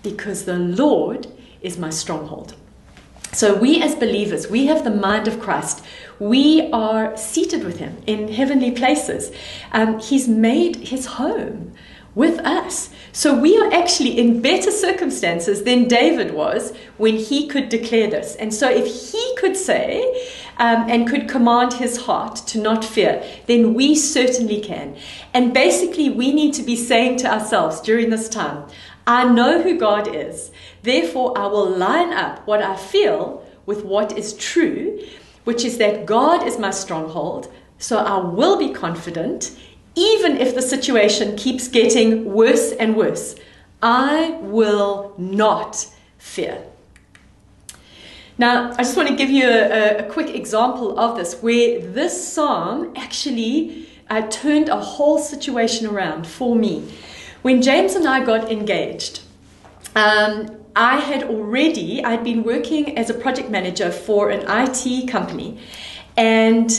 because 0.03 0.45
the 0.45 0.59
Lord 0.59 1.27
is 1.61 1.79
my 1.79 1.91
stronghold. 1.91 2.55
So, 3.33 3.55
we 3.55 3.83
as 3.83 3.95
believers, 3.95 4.49
we 4.49 4.67
have 4.67 4.85
the 4.85 4.91
mind 4.91 5.29
of 5.29 5.39
Christ. 5.39 5.85
We 6.19 6.71
are 6.73 7.17
seated 7.17 7.65
with 7.65 7.79
Him 7.79 7.99
in 8.07 8.29
heavenly 8.29 8.71
places. 8.71 9.31
Um, 9.73 10.01
he's 10.01 10.29
made 10.29 10.77
His 10.77 11.07
home 11.07 11.75
with 12.15 12.41
us. 12.41 12.91
So, 13.13 13.39
we 13.39 13.57
are 13.57 13.73
actually 13.73 14.19
in 14.19 14.43
better 14.43 14.73
circumstances 14.73 15.63
than 15.63 15.87
David 15.87 16.35
was 16.35 16.77
when 16.97 17.17
he 17.17 17.47
could 17.47 17.69
declare 17.69 18.11
this. 18.11 18.35
And 18.37 18.53
so, 18.53 18.69
if 18.69 19.13
he 19.13 19.37
could 19.37 19.57
say 19.57 20.03
um, 20.59 20.89
and 20.91 21.09
could 21.09 21.29
command 21.29 21.75
his 21.75 21.97
heart 22.07 22.37
to 22.49 22.59
not 22.59 22.85
fear, 22.85 23.25
then 23.47 23.75
we 23.75 23.95
certainly 23.95 24.61
can. 24.61 24.97
And 25.33 25.55
basically, 25.55 26.11
we 26.11 26.33
need 26.33 26.55
to 26.55 26.63
be 26.63 26.75
saying 26.75 27.19
to 27.19 27.33
ourselves 27.33 27.81
during 27.81 28.11
this 28.11 28.29
time, 28.29 28.65
I 29.07 29.25
know 29.25 29.63
who 29.63 29.79
God 29.79 30.15
is. 30.15 30.51
Therefore, 30.83 31.39
I 31.39 31.47
will 31.47 31.71
line 31.71 32.13
up 32.13 32.47
what 32.47 32.63
I 32.63 32.77
feel 32.77 33.47
with 33.65 33.85
what 33.85 34.19
is 34.19 34.33
true, 34.35 35.01
which 35.49 35.65
is 35.65 35.79
that 35.79 36.05
God 36.05 36.47
is 36.47 36.59
my 36.59 36.71
stronghold. 36.71 37.51
So 37.79 37.97
I 37.97 38.19
will 38.19 38.59
be 38.59 38.69
confident, 38.69 39.57
even 39.95 40.37
if 40.37 40.55
the 40.55 40.61
situation 40.61 41.37
keeps 41.37 41.69
getting 41.69 42.11
worse 42.41 42.73
and 42.73 42.95
worse. 42.95 43.35
I 43.83 44.37
will 44.43 45.15
not 45.17 45.87
fear. 46.19 46.63
Now, 48.37 48.73
I 48.73 48.83
just 48.83 48.95
want 48.95 49.09
to 49.09 49.17
give 49.17 49.31
you 49.31 49.49
a, 49.49 50.05
a 50.05 50.11
quick 50.11 50.35
example 50.35 50.99
of 50.99 51.17
this, 51.17 51.41
where 51.41 51.81
this 51.81 52.15
psalm 52.31 52.93
actually 52.95 53.89
uh, 54.11 54.29
turned 54.29 54.69
a 54.69 54.79
whole 54.79 55.19
situation 55.19 55.87
around 55.87 56.27
for 56.27 56.55
me. 56.55 56.93
When 57.41 57.63
James 57.63 57.95
and 57.95 58.07
I 58.07 58.23
got 58.23 58.53
engaged, 58.53 59.23
um, 59.95 60.57
I 60.77 60.99
had 60.99 61.25
already, 61.25 62.05
I'd 62.05 62.23
been 62.23 62.45
working 62.45 62.97
as 62.97 63.11
a 63.11 63.15
project 63.15 63.51
manager 63.51 63.91
for 63.91 64.31
an 64.31 64.45
IT 64.47 65.09
company, 65.09 65.59
and 66.17 66.71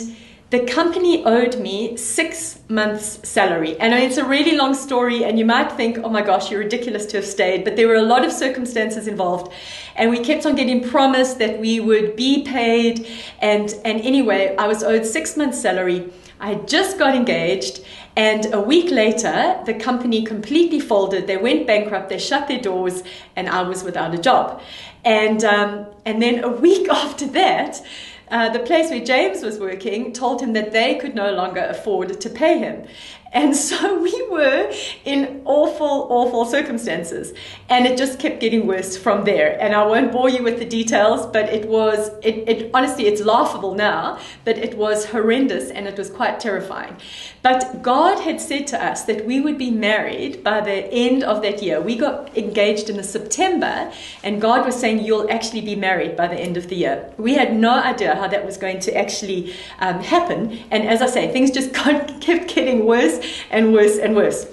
the 0.52 0.62
company 0.62 1.24
owed 1.26 1.60
me 1.60 1.96
six 1.96 2.60
months' 2.70 3.28
salary. 3.28 3.80
And 3.80 3.94
it's 3.94 4.18
a 4.18 4.26
really 4.26 4.58
long 4.58 4.74
story, 4.74 5.24
and 5.24 5.38
you 5.38 5.46
might 5.46 5.72
think, 5.74 6.00
oh 6.00 6.10
my 6.10 6.24
gosh, 6.24 6.50
you're 6.50 6.62
ridiculous 6.62 7.06
to 7.08 7.18
have 7.18 7.26
stayed. 7.26 7.64
But 7.64 7.76
there 7.76 7.88
were 7.88 7.96
a 7.96 8.02
lot 8.02 8.26
of 8.26 8.32
circumstances 8.32 9.08
involved, 9.08 9.54
and 9.96 10.10
we 10.10 10.20
kept 10.20 10.48
on 10.48 10.56
getting 10.56 10.88
promised 10.90 11.38
that 11.38 11.60
we 11.60 11.80
would 11.80 12.16
be 12.16 12.44
paid. 12.44 13.08
And, 13.40 13.76
and 13.86 14.02
anyway, 14.02 14.56
I 14.58 14.68
was 14.68 14.82
owed 14.82 15.06
six 15.06 15.38
months' 15.38 15.62
salary. 15.62 16.12
I 16.40 16.50
had 16.54 16.68
just 16.68 16.98
got 16.98 17.16
engaged, 17.16 17.82
and 18.20 18.54
a 18.54 18.60
week 18.60 18.92
later, 18.92 19.58
the 19.66 19.74
company 19.74 20.26
completely 20.26 20.82
folded. 20.82 21.26
They 21.26 21.38
went 21.38 21.66
bankrupt. 21.66 22.10
They 22.10 22.18
shut 22.18 22.50
their 22.50 22.60
doors, 22.60 23.02
and 23.38 23.48
I 23.48 23.62
was 23.62 23.82
without 23.82 24.14
a 24.14 24.18
job. 24.18 24.62
And 25.06 25.42
um, 25.46 25.86
and 26.06 26.22
then 26.22 26.44
a 26.44 26.50
week 26.50 26.90
after 27.04 27.26
that, 27.28 27.82
uh, 28.30 28.50
the 28.50 28.60
place 28.60 28.90
where 28.90 29.00
James 29.00 29.42
was 29.42 29.58
working 29.58 30.12
told 30.12 30.42
him 30.42 30.52
that 30.52 30.74
they 30.74 30.96
could 30.96 31.16
no 31.16 31.32
longer 31.32 31.62
afford 31.62 32.20
to 32.20 32.30
pay 32.30 32.58
him. 32.60 32.86
And 33.32 33.56
so 33.56 34.02
we 34.02 34.28
were 34.30 34.72
in 35.06 35.42
awful, 35.46 36.08
awful 36.10 36.46
circumstances. 36.46 37.34
And 37.70 37.86
it 37.86 37.98
just 37.98 38.20
kept 38.20 38.40
getting 38.40 38.66
worse 38.66 38.98
from 38.98 39.24
there. 39.24 39.60
And 39.62 39.76
I 39.76 39.86
won't 39.86 40.12
bore 40.12 40.30
you 40.30 40.44
with 40.44 40.60
the 40.60 40.66
details, 40.66 41.26
but 41.28 41.50
it 41.50 41.68
was, 41.68 42.10
it, 42.24 42.48
it 42.48 42.72
honestly, 42.74 43.06
it's 43.06 43.22
laughable 43.22 43.76
now, 43.76 44.20
but 44.46 44.58
it 44.58 44.78
was 44.78 45.06
horrendous 45.06 45.70
and 45.70 45.88
it 45.88 45.98
was 45.98 46.10
quite 46.10 46.40
terrifying. 46.40 46.96
But 47.42 47.82
God 47.82 48.20
had 48.20 48.42
said 48.42 48.68
to 48.68 48.84
us 48.84 49.04
that 49.06 49.26
we 49.26 49.40
would 49.40 49.58
be 49.58 49.72
married 49.72 50.44
by 50.44 50.62
the 50.62 50.92
end 50.92 51.24
of 51.24 51.42
that 51.44 51.62
year. 51.62 51.80
We 51.80 51.96
got 51.96 52.36
engaged 52.38 52.90
in 52.90 52.98
the 52.98 53.04
September, 53.04 53.92
and 54.24 54.42
God 54.42 54.66
was 54.66 54.76
saying, 54.76 55.06
You'll 55.06 55.30
actually 55.32 55.62
be 55.62 55.76
married 55.76 56.18
by 56.18 56.28
the 56.28 56.36
end 56.36 56.58
of 56.58 56.68
the 56.68 56.76
year. 56.76 57.14
We 57.18 57.36
had 57.36 57.56
no 57.56 57.72
idea 57.72 58.16
how 58.16 58.28
that 58.28 58.46
was 58.46 58.58
going 58.58 58.80
to 58.82 58.98
actually 58.98 59.54
um, 59.80 60.02
happen. 60.02 60.60
And 60.72 60.88
as 60.88 61.02
I 61.02 61.06
say, 61.06 61.32
things 61.32 61.52
just 61.52 61.72
got, 61.84 62.20
kept 62.20 62.54
getting 62.54 62.86
worse 62.86 63.19
and 63.52 63.74
worse 63.74 63.98
and 63.98 64.16
worse. 64.16 64.48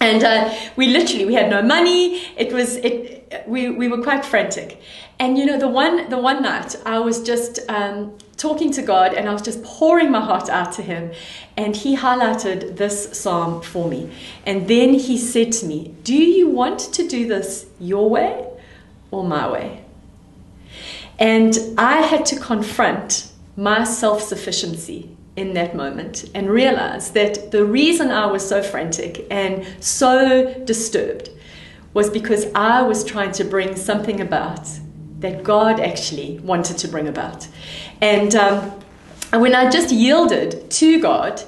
and 0.00 0.24
uh, 0.24 0.54
we 0.76 0.88
literally 0.88 1.26
we 1.26 1.34
had 1.34 1.50
no 1.50 1.62
money. 1.62 2.22
It 2.36 2.52
was 2.52 2.76
it 2.76 3.44
we, 3.46 3.70
we 3.70 3.86
were 3.88 4.02
quite 4.02 4.24
frantic. 4.24 4.80
And 5.18 5.36
you 5.36 5.44
know 5.44 5.58
the 5.58 5.68
one 5.68 6.08
the 6.08 6.18
one 6.18 6.42
night 6.42 6.74
i 6.86 6.98
was 6.98 7.22
just 7.22 7.60
um, 7.68 8.16
talking 8.38 8.72
to 8.72 8.82
god 8.82 9.12
and 9.12 9.28
i 9.28 9.32
was 9.32 9.42
just 9.42 9.62
pouring 9.62 10.10
my 10.10 10.20
heart 10.20 10.48
out 10.48 10.72
to 10.72 10.82
him. 10.82 11.12
And 11.56 11.76
he 11.76 11.96
highlighted 11.96 12.78
this 12.78 13.16
psalm 13.18 13.60
for 13.60 13.86
me. 13.86 14.10
And 14.46 14.66
then 14.66 14.94
he 14.94 15.18
said 15.18 15.52
to 15.52 15.66
me 15.66 15.94
do 16.02 16.16
you 16.16 16.48
want 16.48 16.80
to 16.94 17.06
do 17.06 17.28
this 17.28 17.66
your 17.78 18.08
way 18.08 18.46
or 19.10 19.24
my 19.24 19.50
way? 19.50 19.84
And 21.18 21.58
i 21.76 22.00
had 22.00 22.24
to 22.26 22.36
confront 22.36 23.30
my 23.56 23.84
self-sufficiency 23.84 25.14
in 25.36 25.54
that 25.54 25.74
moment 25.74 26.30
and 26.34 26.50
realize 26.50 27.12
that 27.12 27.50
the 27.50 27.64
reason 27.64 28.10
I 28.10 28.26
was 28.26 28.46
so 28.46 28.62
frantic 28.62 29.26
and 29.30 29.66
so 29.82 30.54
disturbed 30.64 31.30
was 31.94 32.10
because 32.10 32.46
I 32.54 32.82
was 32.82 33.04
trying 33.04 33.32
to 33.32 33.44
bring 33.44 33.76
something 33.76 34.20
about 34.20 34.68
that 35.20 35.42
God 35.42 35.80
actually 35.80 36.38
wanted 36.40 36.78
to 36.78 36.88
bring 36.88 37.08
about. 37.08 37.46
And 38.00 38.34
um, 38.34 38.72
when 39.32 39.54
I 39.54 39.70
just 39.70 39.92
yielded 39.92 40.70
to 40.70 41.00
God 41.00 41.42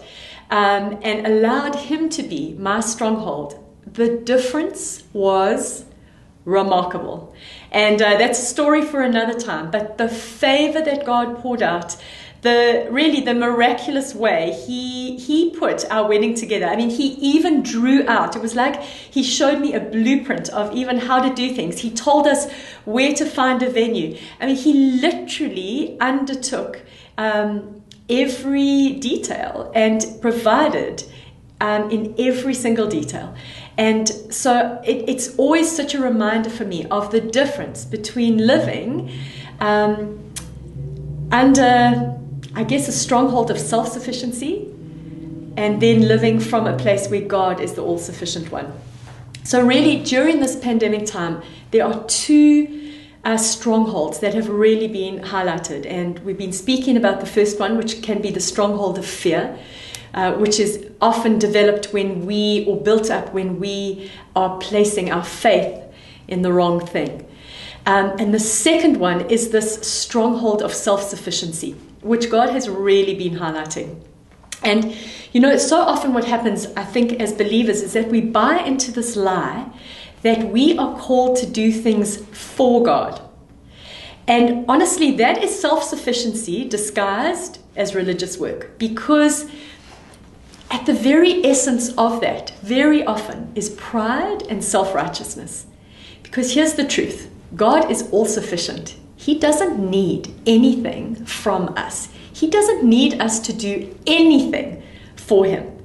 um, 0.51 0.99
and 1.03 1.27
allowed 1.27 1.75
Him 1.75 2.09
to 2.11 2.23
be 2.23 2.55
my 2.55 2.81
stronghold, 2.81 3.59
the 3.87 4.17
difference 4.17 5.05
was 5.13 5.85
remarkable. 6.45 7.35
And 7.71 8.03
uh, 8.03 8.19
that's 8.19 8.39
a 8.39 8.45
story 8.45 8.83
for 8.83 9.01
another 9.01 9.39
time. 9.39 9.71
But 9.71 9.97
the 9.97 10.09
favor 10.09 10.83
that 10.83 11.07
God 11.07 11.39
poured 11.39 11.63
out 11.63 11.97
the 12.43 12.89
really 12.91 13.21
the 13.21 13.35
miraculous 13.35 14.17
way 14.17 14.53
he 14.67 15.17
he 15.17 15.51
put 15.51 15.89
our 15.91 16.09
wedding 16.09 16.35
together. 16.35 16.67
I 16.67 16.75
mean, 16.75 16.91
he 16.91 17.15
even 17.15 17.63
drew 17.63 18.07
out. 18.09 18.35
It 18.35 18.43
was 18.43 18.57
like 18.57 18.83
he 18.83 19.23
showed 19.23 19.61
me 19.61 19.75
a 19.75 19.81
blueprint 19.81 20.49
of 20.51 20.75
even 20.75 20.99
how 20.99 21.23
to 21.27 21.33
do 21.33 21.55
things. 21.55 21.79
He 21.79 21.91
told 21.91 22.27
us 22.27 22.51
where 22.85 23.13
to 23.15 23.25
find 23.25 23.63
a 23.63 23.71
venue. 23.71 24.19
I 24.41 24.47
mean, 24.47 24.57
he 24.57 24.73
literally 25.01 25.97
undertook 26.01 26.83
um, 27.17 27.83
every 28.11 28.95
detail 28.95 29.71
and 29.73 30.05
provided 30.21 31.05
um, 31.61 31.91
in 31.93 32.13
every 32.19 32.55
single 32.55 32.89
detail. 32.89 33.37
And 33.79 34.09
so 34.35 34.83
it, 34.85 35.09
it's 35.09 35.37
always 35.37 35.75
such 35.75 35.95
a 35.95 36.01
reminder 36.01 36.51
for 36.51 36.65
me 36.65 36.87
of 36.87 37.13
the 37.13 37.21
difference 37.21 37.85
between 37.85 38.49
living 38.49 39.13
um, 39.61 40.19
under 41.31 42.19
I 42.55 42.65
guess, 42.65 42.87
a 42.89 42.93
stronghold 42.93 43.51
of 43.51 43.59
self 43.59 43.89
sufficiency 43.89 44.69
and 45.57 45.81
then 45.81 46.03
living 46.03 46.41
from 46.41 46.67
a 46.67 46.77
place 46.77 47.09
where 47.09 47.21
God 47.23 47.61
is 47.61 47.75
the 47.75 47.83
all 47.83 47.99
sufficient 47.99 48.51
one. 48.51 48.73
So, 49.45 49.65
really, 49.65 50.03
during 50.03 50.41
this 50.41 50.57
pandemic 50.57 51.07
time, 51.07 51.43
there 51.71 51.85
are 51.85 52.05
two 52.05 52.93
uh, 53.25 53.37
strongholds 53.37 54.19
that 54.21 54.35
have 54.35 54.49
really 54.49 54.89
been 54.89 55.21
highlighted. 55.21 55.87
And 55.87 56.19
we've 56.21 56.39
been 56.39 56.53
speaking 56.53 56.97
about 56.97 57.21
the 57.21 57.27
first 57.27 57.59
one, 57.59 57.77
which 57.77 58.03
can 58.03 58.21
be 58.21 58.31
the 58.31 58.41
stronghold 58.41 58.99
of 58.99 59.07
fear. 59.07 59.59
Uh, 60.15 60.35
which 60.35 60.61
is 60.61 60.91
often 61.01 61.39
developed 61.39 61.95
when 61.95 62.27
we, 62.27 62.67
or 62.67 62.79
built 62.79 63.11
up 63.11 63.33
when 63.33 63.59
we 63.59 64.11
are 64.37 64.59
placing 64.59 65.11
our 65.11 65.25
faith 65.25 65.83
in 66.29 66.43
the 66.43 66.53
wrong 66.53 66.85
thing. 66.85 67.27
Um, 67.87 68.13
and 68.19 68.35
the 68.35 68.39
second 68.39 68.99
one 68.99 69.23
is 69.31 69.53
this 69.53 69.77
stronghold 69.81 70.61
of 70.61 70.75
self 70.75 71.03
sufficiency 71.03 71.77
which 72.03 72.31
God 72.31 72.51
has 72.51 72.69
really 72.69 73.15
been 73.15 73.35
highlighting. 73.39 74.03
And 74.63 74.97
you 75.33 75.41
know, 75.41 75.51
it's 75.51 75.67
so 75.67 75.81
often 75.81 76.13
what 76.13 76.25
happens, 76.27 76.67
I 76.77 76.85
think, 76.85 77.15
as 77.15 77.33
believers, 77.33 77.83
is 77.83 77.95
that 77.95 78.09
we 78.09 78.21
buy 78.21 78.59
into 78.59 78.93
this 78.93 79.17
lie 79.17 79.71
that 80.23 80.49
we 80.49 80.79
are 80.79 80.97
called 80.99 81.37
to 81.39 81.47
do 81.47 81.73
things 81.73 82.19
for 82.27 82.83
God. 82.83 83.21
And 84.29 84.65
honestly, 84.69 85.17
that 85.17 85.43
is 85.43 85.59
self 85.59 85.83
sufficiency 85.83 86.69
disguised 86.69 87.59
as 87.75 87.95
religious 87.95 88.39
work 88.39 88.79
because 88.79 89.51
at 90.71 90.87
the 90.87 90.95
very 90.95 91.45
essence 91.45 91.93
of 91.99 92.21
that, 92.21 92.51
very 92.63 93.05
often, 93.05 93.53
is 93.55 93.71
pride 93.71 94.43
and 94.49 94.63
self 94.65 94.95
righteousness. 94.95 95.67
Because 96.23 96.55
here's 96.55 96.75
the 96.75 96.87
truth 96.87 97.31
God 97.55 97.91
is 97.91 98.09
all 98.11 98.27
sufficient. 98.27 98.97
He 99.23 99.39
doesn't 99.39 99.79
need 99.79 100.35
anything 100.49 101.25
from 101.27 101.75
us. 101.77 102.09
He 102.33 102.51
doesn't 102.51 102.83
need 102.83 103.21
us 103.21 103.39
to 103.39 103.53
do 103.53 103.97
anything 104.05 104.83
for 105.15 105.45
him. 105.45 105.79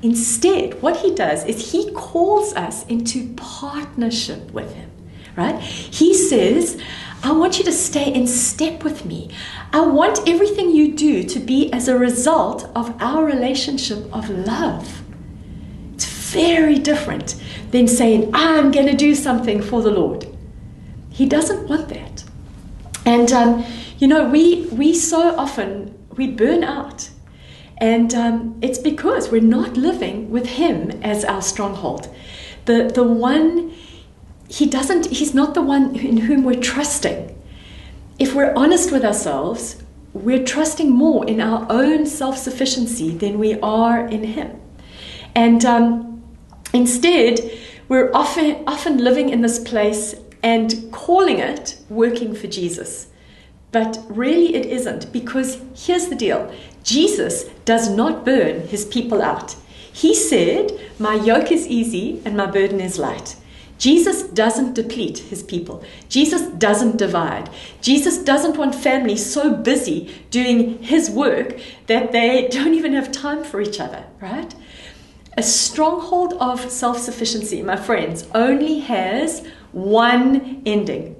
Instead, 0.00 0.80
what 0.80 0.98
he 0.98 1.12
does 1.12 1.44
is 1.44 1.72
he 1.72 1.90
calls 1.90 2.54
us 2.54 2.86
into 2.86 3.34
partnership 3.34 4.52
with 4.52 4.72
him, 4.74 4.92
right? 5.34 5.60
He 5.60 6.14
says, 6.14 6.80
I 7.24 7.32
want 7.32 7.58
you 7.58 7.64
to 7.64 7.72
stay 7.72 8.14
in 8.14 8.28
step 8.28 8.84
with 8.84 9.04
me. 9.04 9.28
I 9.72 9.80
want 9.80 10.28
everything 10.28 10.70
you 10.70 10.92
do 10.92 11.24
to 11.24 11.40
be 11.40 11.72
as 11.72 11.88
a 11.88 11.98
result 11.98 12.70
of 12.76 12.94
our 13.02 13.24
relationship 13.24 14.04
of 14.14 14.30
love. 14.30 15.02
It's 15.94 16.06
very 16.06 16.78
different 16.78 17.34
than 17.72 17.88
saying, 17.88 18.30
I'm 18.32 18.70
going 18.70 18.86
to 18.86 18.96
do 18.96 19.16
something 19.16 19.60
for 19.60 19.82
the 19.82 19.90
Lord. 19.90 20.28
He 21.10 21.26
doesn't 21.26 21.68
want 21.68 21.88
that. 21.88 22.23
And 23.06 23.32
um, 23.32 23.64
you 23.98 24.08
know, 24.08 24.28
we 24.28 24.66
we 24.66 24.94
so 24.94 25.36
often 25.36 25.96
we 26.16 26.30
burn 26.30 26.64
out, 26.64 27.10
and 27.78 28.14
um, 28.14 28.58
it's 28.62 28.78
because 28.78 29.30
we're 29.30 29.42
not 29.42 29.76
living 29.76 30.30
with 30.30 30.46
Him 30.46 30.90
as 31.02 31.24
our 31.24 31.42
stronghold. 31.42 32.14
The 32.64 32.90
the 32.94 33.02
one 33.04 33.72
He 34.48 34.66
doesn't. 34.66 35.06
He's 35.06 35.34
not 35.34 35.54
the 35.54 35.62
one 35.62 35.96
in 35.96 36.18
whom 36.18 36.44
we're 36.44 36.60
trusting. 36.60 37.30
If 38.18 38.34
we're 38.34 38.54
honest 38.54 38.92
with 38.92 39.04
ourselves, 39.04 39.82
we're 40.12 40.44
trusting 40.44 40.90
more 40.90 41.26
in 41.26 41.40
our 41.40 41.66
own 41.68 42.06
self 42.06 42.38
sufficiency 42.38 43.10
than 43.10 43.38
we 43.38 43.58
are 43.60 44.06
in 44.06 44.24
Him, 44.24 44.60
and 45.34 45.64
um, 45.64 46.22
instead 46.72 47.40
we're 47.88 48.10
often 48.14 48.64
often 48.66 48.96
living 48.96 49.28
in 49.28 49.42
this 49.42 49.58
place 49.58 50.14
and 50.44 50.92
calling 50.92 51.38
it 51.38 51.78
working 51.88 52.34
for 52.34 52.46
Jesus. 52.46 53.08
But 53.72 54.04
really, 54.08 54.54
it 54.54 54.66
isn't 54.66 55.10
because 55.10 55.60
here's 55.74 56.06
the 56.06 56.14
deal 56.14 56.54
Jesus 56.84 57.44
does 57.64 57.88
not 57.88 58.24
burn 58.24 58.68
his 58.68 58.84
people 58.84 59.22
out. 59.22 59.56
He 59.92 60.14
said, 60.14 60.78
My 60.98 61.14
yoke 61.14 61.50
is 61.50 61.66
easy 61.66 62.20
and 62.24 62.36
my 62.36 62.46
burden 62.46 62.80
is 62.80 62.98
light. 62.98 63.36
Jesus 63.78 64.22
doesn't 64.22 64.74
deplete 64.74 65.18
his 65.18 65.42
people. 65.42 65.82
Jesus 66.08 66.42
doesn't 66.42 66.96
divide. 66.96 67.50
Jesus 67.80 68.18
doesn't 68.18 68.56
want 68.56 68.74
families 68.74 69.24
so 69.24 69.52
busy 69.52 70.14
doing 70.30 70.80
his 70.82 71.10
work 71.10 71.58
that 71.86 72.12
they 72.12 72.48
don't 72.52 72.74
even 72.74 72.92
have 72.92 73.10
time 73.10 73.42
for 73.42 73.60
each 73.60 73.80
other, 73.80 74.04
right? 74.20 74.54
A 75.36 75.42
stronghold 75.42 76.34
of 76.34 76.70
self 76.70 76.98
sufficiency, 76.98 77.62
my 77.62 77.76
friends, 77.76 78.28
only 78.34 78.80
has 78.80 79.44
one 79.74 80.62
ending. 80.64 81.16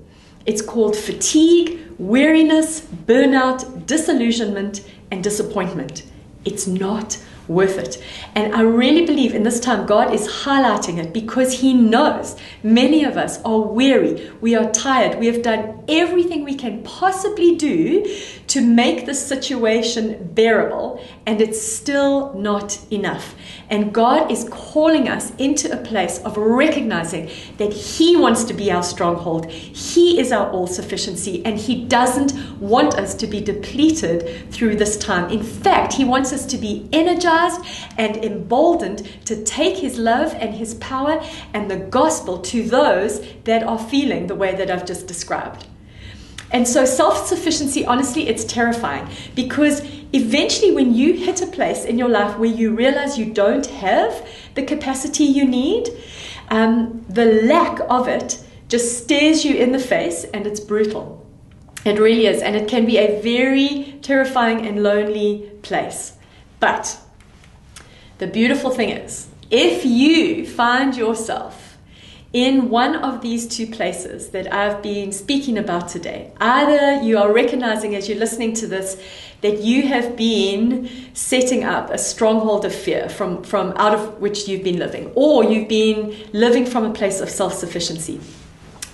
It's 0.46 0.62
called 0.62 0.96
fatigue, 0.96 1.80
weariness, 1.98 2.80
burnout, 2.80 3.86
disillusionment, 3.86 4.88
and 5.10 5.22
disappointment. 5.22 6.04
It's 6.44 6.66
not 6.66 7.18
worth 7.48 7.78
it. 7.78 8.02
And 8.34 8.54
I 8.54 8.62
really 8.62 9.04
believe 9.04 9.34
in 9.34 9.42
this 9.42 9.60
time 9.60 9.86
God 9.86 10.14
is 10.14 10.26
highlighting 10.26 10.98
it 10.98 11.12
because 11.12 11.60
He 11.60 11.74
knows 11.74 12.36
many 12.62 13.04
of 13.04 13.16
us 13.16 13.42
are 13.42 13.60
weary, 13.60 14.30
we 14.40 14.54
are 14.54 14.70
tired, 14.72 15.18
we 15.18 15.26
have 15.26 15.42
done 15.42 15.84
everything 15.88 16.44
we 16.44 16.54
can 16.54 16.82
possibly 16.82 17.54
do 17.56 18.04
to 18.46 18.60
make 18.62 19.04
the 19.04 19.14
situation 19.14 20.30
bearable, 20.32 21.04
and 21.26 21.40
it's 21.40 21.60
still 21.60 22.32
not 22.34 22.78
enough. 22.90 23.34
And 23.70 23.92
God 23.92 24.30
is 24.30 24.48
calling 24.50 25.08
us 25.08 25.34
into 25.36 25.72
a 25.72 25.82
place 25.82 26.18
of 26.20 26.36
recognizing 26.36 27.30
that 27.58 27.72
He 27.72 28.16
wants 28.16 28.44
to 28.44 28.54
be 28.54 28.70
our 28.70 28.82
stronghold, 28.82 29.50
He 29.50 30.20
is 30.20 30.32
our 30.32 30.50
all 30.50 30.66
sufficiency, 30.66 31.44
and 31.44 31.58
He 31.58 31.84
doesn't 31.84 32.60
want 32.60 32.94
us 32.94 33.14
to 33.14 33.26
be 33.26 33.40
depleted 33.40 34.50
through 34.52 34.76
this 34.76 34.96
time. 34.96 35.30
In 35.30 35.42
fact, 35.42 35.92
He 35.92 36.04
wants 36.04 36.32
us 36.32 36.46
to 36.46 36.58
be 36.58 36.88
energized 36.92 37.60
and 37.98 38.16
emboldened 38.24 39.08
to 39.26 39.42
take 39.44 39.76
His 39.76 39.98
love 39.98 40.34
and 40.34 40.54
His 40.54 40.74
power 40.74 41.22
and 41.52 41.70
the 41.70 41.76
gospel 41.76 42.38
to 42.38 42.68
those 42.68 43.20
that 43.44 43.62
are 43.62 43.78
feeling 43.78 44.26
the 44.26 44.34
way 44.34 44.54
that 44.54 44.70
I've 44.70 44.86
just 44.86 45.06
described. 45.06 45.66
And 46.54 46.68
so 46.68 46.84
self 46.84 47.26
sufficiency, 47.26 47.84
honestly, 47.84 48.28
it's 48.28 48.44
terrifying 48.44 49.08
because 49.34 49.82
eventually, 50.12 50.70
when 50.70 50.94
you 50.94 51.14
hit 51.14 51.42
a 51.42 51.48
place 51.48 51.84
in 51.84 51.98
your 51.98 52.08
life 52.08 52.38
where 52.38 52.48
you 52.48 52.72
realize 52.72 53.18
you 53.18 53.26
don't 53.26 53.66
have 53.66 54.24
the 54.54 54.62
capacity 54.62 55.24
you 55.24 55.46
need, 55.46 55.88
um, 56.50 57.04
the 57.08 57.42
lack 57.42 57.80
of 57.90 58.06
it 58.06 58.38
just 58.68 59.02
stares 59.02 59.44
you 59.44 59.56
in 59.56 59.72
the 59.72 59.80
face 59.80 60.22
and 60.32 60.46
it's 60.46 60.60
brutal. 60.60 61.26
It 61.84 61.98
really 61.98 62.26
is. 62.26 62.40
And 62.40 62.54
it 62.54 62.68
can 62.68 62.86
be 62.86 62.98
a 62.98 63.20
very 63.20 63.98
terrifying 64.00 64.64
and 64.64 64.80
lonely 64.80 65.50
place. 65.62 66.12
But 66.60 66.98
the 68.18 68.28
beautiful 68.28 68.70
thing 68.70 68.90
is, 68.90 69.26
If 69.50 69.84
you 69.84 70.46
find 70.46 70.96
yourself 70.96 71.63
in 72.34 72.68
one 72.68 72.96
of 72.96 73.20
these 73.20 73.46
two 73.46 73.64
places 73.64 74.30
that 74.30 74.52
I've 74.52 74.82
been 74.82 75.12
speaking 75.12 75.56
about 75.56 75.88
today, 75.88 76.32
either 76.40 77.00
you 77.00 77.16
are 77.16 77.32
recognizing 77.32 77.94
as 77.94 78.08
you're 78.08 78.18
listening 78.18 78.54
to 78.54 78.66
this 78.66 79.00
that 79.40 79.60
you 79.60 79.86
have 79.86 80.16
been 80.16 80.90
setting 81.14 81.62
up 81.62 81.90
a 81.90 81.98
stronghold 81.98 82.64
of 82.64 82.74
fear 82.74 83.08
from, 83.08 83.44
from 83.44 83.72
out 83.76 83.94
of 83.94 84.20
which 84.20 84.48
you've 84.48 84.64
been 84.64 84.80
living, 84.80 85.12
or 85.14 85.44
you've 85.44 85.68
been 85.68 86.12
living 86.32 86.66
from 86.66 86.84
a 86.84 86.92
place 86.92 87.20
of 87.20 87.30
self 87.30 87.54
sufficiency. 87.54 88.20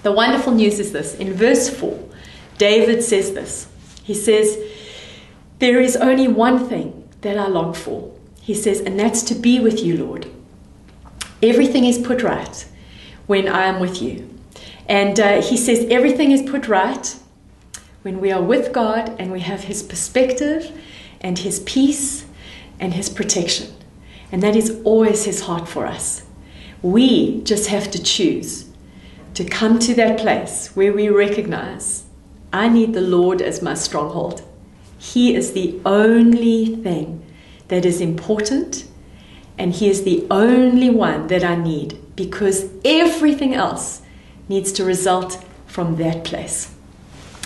The 0.03 0.13
wonderful 0.13 0.53
news 0.53 0.79
is 0.79 0.93
this 0.93 1.15
in 1.15 1.33
verse 1.33 1.71
4, 1.71 1.99
David 2.59 3.03
says 3.03 3.33
this. 3.33 3.69
He 4.03 4.13
says, 4.13 4.59
There 5.61 5.81
is 5.81 5.97
only 5.97 6.29
one 6.29 6.69
thing 6.69 7.09
that 7.23 7.39
I 7.39 7.47
long 7.47 7.73
for. 7.73 8.15
He 8.43 8.53
says, 8.53 8.81
and 8.81 9.01
that's 9.01 9.23
to 9.25 9.35
be 9.35 9.61
with 9.61 9.83
you, 9.83 10.05
Lord. 10.05 10.27
Everything 11.43 11.87
is 11.87 11.97
put 11.97 12.23
right 12.23 12.67
when 13.31 13.47
I 13.47 13.67
am 13.67 13.79
with 13.79 14.03
you. 14.03 14.29
And 14.89 15.21
uh, 15.21 15.41
he 15.41 15.57
says, 15.57 15.87
everything 15.89 16.33
is 16.33 16.43
put 16.43 16.67
right 16.67 17.17
when 18.03 18.21
we 18.21 18.33
are 18.33 18.43
with 18.43 18.73
God 18.73 19.15
and 19.21 19.31
we 19.31 19.39
have 19.39 19.61
His 19.61 19.85
perspective 19.85 20.77
and 21.21 21.39
His 21.39 21.61
peace 21.61 22.27
and 22.81 22.93
His 22.93 23.09
protection. 23.09 23.73
And 24.33 24.43
that 24.43 24.57
is 24.57 24.81
always 24.83 25.27
His 25.27 25.43
heart 25.43 25.69
for 25.69 25.87
us. 25.87 26.25
We 26.83 27.41
just 27.43 27.69
have 27.69 27.89
to 27.93 28.03
choose 28.03 28.69
to 29.35 29.45
come 29.45 29.79
to 29.79 29.95
that 29.95 30.19
place 30.19 30.75
where 30.75 30.93
we 30.93 31.09
recognize 31.09 32.07
I 32.53 32.69
need 32.69 32.95
the 32.95 33.01
Lord 33.01 33.41
as 33.41 33.63
my 33.63 33.75
stronghold. 33.75 34.43
He 34.99 35.37
is 35.37 35.53
the 35.53 35.81
only 35.87 36.75
thing 36.83 37.25
that 37.69 37.85
is 37.85 38.01
important, 38.01 38.89
and 39.57 39.73
He 39.73 39.89
is 39.89 40.03
the 40.03 40.27
only 40.33 40.91
one 40.91 41.29
that 41.29 41.45
I 41.45 41.55
need 41.55 42.00
because 42.27 42.69
everything 42.85 43.55
else 43.55 44.03
needs 44.49 44.73
to 44.73 44.85
result 44.85 45.43
from 45.67 45.97
that 45.97 46.25
place. 46.25 46.75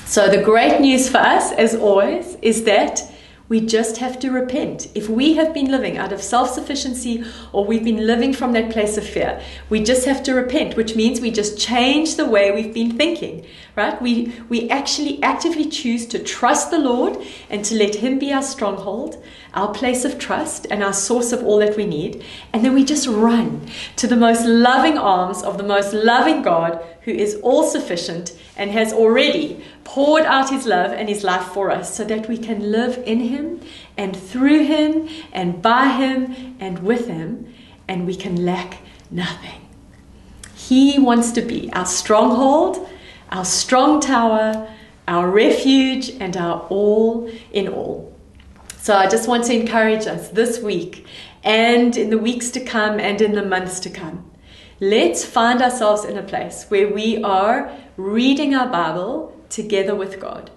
So, 0.07 0.29
the 0.29 0.43
great 0.43 0.81
news 0.81 1.09
for 1.09 1.19
us, 1.19 1.53
as 1.53 1.75
always, 1.75 2.37
is 2.43 2.65
that 2.65 3.03
we 3.47 3.61
just 3.61 3.99
have 3.99 4.19
to 4.21 4.31
repent. 4.31 4.89
If 4.95 5.09
we 5.09 5.35
have 5.35 5.53
been 5.53 5.71
living 5.71 5.99
out 5.99 6.13
of 6.13 6.23
self 6.23 6.51
sufficiency 6.51 7.25
or 7.53 7.65
we've 7.65 7.85
been 7.85 8.07
living 8.07 8.33
from 8.33 8.53
that 8.53 8.71
place 8.71 8.97
of 8.97 9.07
fear, 9.07 9.43
we 9.69 9.83
just 9.83 10.07
have 10.07 10.23
to 10.23 10.35
repent, 10.35 10.77
which 10.77 10.97
means 10.97 11.21
we 11.21 11.31
just 11.31 11.59
change 11.59 12.17
the 12.17 12.25
way 12.25 12.51
we've 12.51 12.73
been 12.73 12.97
thinking, 12.97 13.45
right? 13.77 14.01
We, 14.01 14.35
we 14.49 14.71
actually 14.71 15.23
actively 15.23 15.69
choose 15.69 16.07
to 16.07 16.19
trust 16.19 16.71
the 16.71 16.79
Lord 16.79 17.19
and 17.51 17.63
to 17.67 17.75
let 17.75 17.97
Him 17.97 18.19
be 18.19 18.33
our 18.33 18.43
stronghold, 18.43 19.23
our 19.53 19.75
place 19.75 20.07
of 20.07 20.19
trust, 20.19 20.67
and 20.71 20.83
our 20.83 20.95
source 20.95 21.33
of 21.33 21.45
all 21.45 21.59
that 21.59 21.77
we 21.77 21.85
need. 21.85 22.25
And 22.55 22.65
then 22.65 22.75
we 22.75 22.85
just 22.85 23.07
run 23.07 23.69
to 23.97 24.07
the 24.07 24.17
most 24.17 24.47
loving 24.47 24.97
arms 24.97 25.43
of 25.43 25.59
the 25.59 25.65
most 25.65 25.93
loving 25.93 26.41
God 26.41 26.83
who 27.03 27.11
is 27.11 27.35
all 27.43 27.65
sufficient 27.65 28.33
and 28.57 28.71
has 28.71 28.93
already 28.93 29.63
poured 29.85 30.25
out 30.25 30.51
his 30.51 30.67
love 30.67 30.93
and 30.93 31.09
his 31.09 31.23
life 31.23 31.47
for 31.47 31.71
us 31.71 31.95
so 31.95 32.05
that 32.05 32.29
we 32.29 32.39
can 32.39 32.73
live 32.73 33.03
in 33.07 33.21
him 33.21 33.61
and 33.97 34.17
through 34.17 34.65
him 34.65 35.09
and 35.33 35.61
by 35.63 35.89
him 35.89 36.57
and 36.59 36.81
with 36.81 37.07
him, 37.07 37.53
and 37.87 38.07
we 38.07 38.15
can 38.15 38.45
lack 38.45 38.79
nothing. 39.11 39.61
He 40.55 40.99
wants 40.99 41.33
to 41.33 41.43
be 41.43 41.73
our 41.73 41.87
stronghold, 41.87 42.89
our 43.31 43.45
strong 43.45 44.01
tower, 44.01 44.69
our 45.07 45.31
refuge, 45.31 46.11
and 46.21 46.37
our 46.37 46.61
all 46.71 47.31
in 47.53 47.69
all. 47.69 48.13
So 48.79 48.97
I 48.97 49.09
just 49.09 49.29
want 49.29 49.45
to 49.45 49.55
encourage 49.55 50.07
us 50.07 50.29
this 50.31 50.61
week 50.61 51.07
and 51.43 51.97
in 51.97 52.11
the 52.11 52.19
weeks 52.19 52.51
to 52.53 52.61
come 52.65 52.99
and 52.99 53.21
in 53.21 53.33
the 53.33 53.45
months 53.45 53.81
to 53.81 53.91
come 53.91 54.31
Let's 54.81 55.25
find 55.25 55.63
ourselves 55.63 56.05
in 56.05 56.19
a 56.19 56.23
place 56.23 56.67
where 56.69 56.93
we 56.93 57.23
are 57.23 57.71
reading 57.97 58.57
our 58.57 58.67
Bible 58.67 59.34
together 59.55 59.95
with 59.95 60.21
God, 60.21 60.51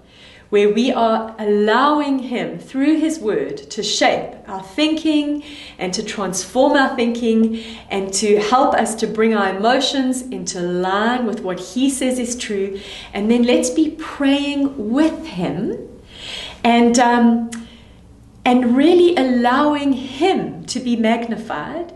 where 0.50 0.74
we 0.74 0.92
are 0.92 1.36
allowing 1.38 2.20
Him 2.20 2.58
through 2.58 3.00
His 3.00 3.20
Word 3.20 3.58
to 3.58 3.84
shape 3.84 4.34
our 4.48 4.64
thinking 4.64 5.44
and 5.78 5.94
to 5.94 6.04
transform 6.04 6.74
our 6.74 6.96
thinking 6.96 7.62
and 7.90 8.12
to 8.16 8.40
help 8.40 8.74
us 8.74 8.96
to 8.96 9.08
bring 9.08 9.34
our 9.34 9.56
emotions 9.56 10.22
into 10.22 10.60
line 10.62 11.26
with 11.26 11.42
what 11.42 11.60
He 11.60 11.90
says 11.90 12.18
is 12.18 12.36
true. 12.36 12.80
And 13.14 13.30
then 13.30 13.44
let's 13.44 13.70
be 13.70 13.92
praying 13.92 14.92
with 14.92 15.26
Him 15.26 15.78
and, 16.64 16.98
um, 16.98 17.52
and 18.44 18.76
really 18.76 19.16
allowing 19.16 19.94
Him 19.94 20.66
to 20.66 20.80
be 20.80 20.96
magnified 20.96 21.94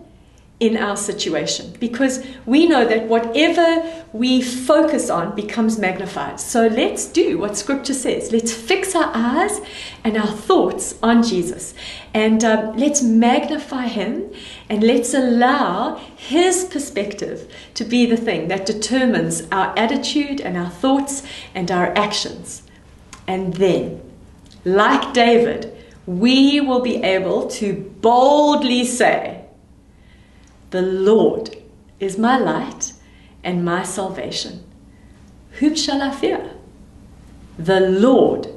in 0.61 0.77
our 0.77 0.95
situation 0.95 1.75
because 1.79 2.23
we 2.45 2.67
know 2.67 2.85
that 2.85 3.07
whatever 3.07 3.83
we 4.13 4.43
focus 4.43 5.09
on 5.09 5.35
becomes 5.35 5.79
magnified. 5.79 6.39
So 6.39 6.67
let's 6.67 7.07
do 7.07 7.39
what 7.39 7.57
scripture 7.57 7.95
says. 7.95 8.31
Let's 8.31 8.53
fix 8.53 8.95
our 8.95 9.11
eyes 9.11 9.59
and 10.03 10.15
our 10.15 10.27
thoughts 10.27 10.99
on 11.01 11.23
Jesus 11.23 11.73
and 12.13 12.43
um, 12.43 12.77
let's 12.77 13.01
magnify 13.01 13.87
him 13.87 14.31
and 14.69 14.83
let's 14.83 15.15
allow 15.15 15.95
his 16.15 16.65
perspective 16.65 17.51
to 17.73 17.83
be 17.83 18.05
the 18.05 18.17
thing 18.17 18.47
that 18.49 18.67
determines 18.67 19.47
our 19.51 19.73
attitude 19.75 20.39
and 20.41 20.57
our 20.57 20.69
thoughts 20.69 21.23
and 21.55 21.71
our 21.71 21.87
actions. 21.97 22.61
And 23.27 23.55
then, 23.55 23.99
like 24.63 25.11
David, 25.13 25.75
we 26.05 26.61
will 26.61 26.81
be 26.81 26.97
able 27.03 27.47
to 27.47 27.73
boldly 28.01 28.85
say, 28.85 29.40
the 30.71 30.81
Lord 30.81 31.55
is 31.99 32.17
my 32.17 32.37
light 32.37 32.93
and 33.43 33.63
my 33.63 33.83
salvation. 33.83 34.63
Whom 35.59 35.75
shall 35.75 36.01
I 36.01 36.11
fear? 36.11 36.51
The 37.59 37.81
Lord 37.81 38.47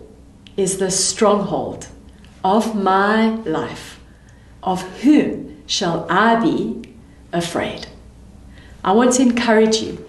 is 0.57 0.79
the 0.79 0.91
stronghold 0.91 1.89
of 2.45 2.77
my 2.77 3.31
life. 3.43 4.01
Of 4.63 4.83
whom 5.03 5.63
shall 5.67 6.07
I 6.09 6.37
be 6.37 6.83
afraid? 7.33 7.89
I 8.85 8.93
want 8.93 9.15
to 9.15 9.23
encourage 9.23 9.79
you. 9.79 10.09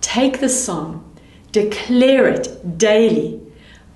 Take 0.00 0.40
this 0.40 0.64
song, 0.64 1.18
declare 1.52 2.26
it 2.28 2.76
daily 2.76 3.40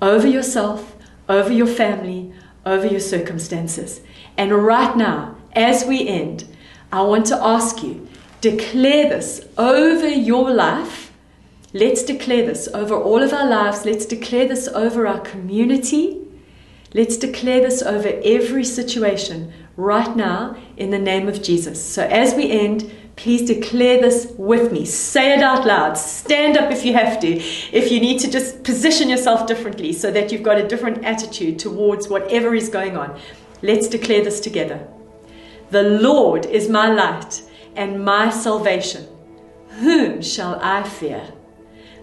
over 0.00 0.26
yourself, 0.26 0.94
over 1.28 1.52
your 1.52 1.66
family, 1.66 2.32
over 2.64 2.86
your 2.86 3.00
circumstances. 3.00 4.00
And 4.36 4.52
right 4.52 4.96
now, 4.96 5.36
as 5.54 5.84
we 5.84 6.06
end, 6.06 6.44
I 6.90 7.02
want 7.02 7.26
to 7.26 7.36
ask 7.36 7.82
you 7.82 8.08
declare 8.40 9.08
this 9.08 9.46
over 9.58 10.08
your 10.08 10.50
life. 10.50 11.12
Let's 11.74 12.02
declare 12.02 12.46
this 12.46 12.66
over 12.68 12.94
all 12.94 13.22
of 13.22 13.32
our 13.32 13.48
lives. 13.48 13.84
Let's 13.84 14.06
declare 14.06 14.48
this 14.48 14.68
over 14.68 15.06
our 15.06 15.20
community. 15.20 16.18
Let's 16.94 17.18
declare 17.18 17.60
this 17.60 17.82
over 17.82 18.18
every 18.24 18.64
situation 18.64 19.52
right 19.76 20.16
now 20.16 20.56
in 20.78 20.90
the 20.90 20.98
name 20.98 21.28
of 21.28 21.42
Jesus. 21.42 21.84
So 21.84 22.04
as 22.04 22.34
we 22.34 22.50
end, 22.50 22.90
please 23.16 23.46
declare 23.46 24.00
this 24.00 24.32
with 24.38 24.72
me. 24.72 24.86
Say 24.86 25.34
it 25.34 25.42
out 25.42 25.66
loud. 25.66 25.98
Stand 25.98 26.56
up 26.56 26.72
if 26.72 26.86
you 26.86 26.94
have 26.94 27.20
to. 27.20 27.28
If 27.28 27.92
you 27.92 28.00
need 28.00 28.20
to 28.20 28.30
just 28.30 28.62
position 28.64 29.10
yourself 29.10 29.46
differently 29.46 29.92
so 29.92 30.10
that 30.10 30.32
you've 30.32 30.42
got 30.42 30.56
a 30.56 30.66
different 30.66 31.04
attitude 31.04 31.58
towards 31.58 32.08
whatever 32.08 32.54
is 32.54 32.70
going 32.70 32.96
on. 32.96 33.20
Let's 33.60 33.88
declare 33.88 34.24
this 34.24 34.40
together. 34.40 34.88
The 35.70 35.82
Lord 35.82 36.46
is 36.46 36.68
my 36.68 36.88
light 36.88 37.42
and 37.76 38.04
my 38.04 38.30
salvation. 38.30 39.06
Whom 39.80 40.22
shall 40.22 40.58
I 40.62 40.82
fear? 40.82 41.22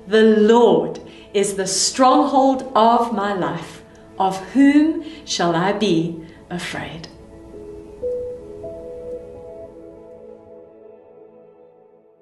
The 0.08 0.22
Lord 0.22 1.00
is 1.34 1.56
the 1.56 1.66
stronghold 1.66 2.72
of 2.76 3.12
my 3.12 3.34
life. 3.34 3.84
Of 4.20 4.38
whom 4.52 5.04
shall 5.26 5.56
I 5.56 5.74
be 5.74 6.24
afraid? 6.50 7.08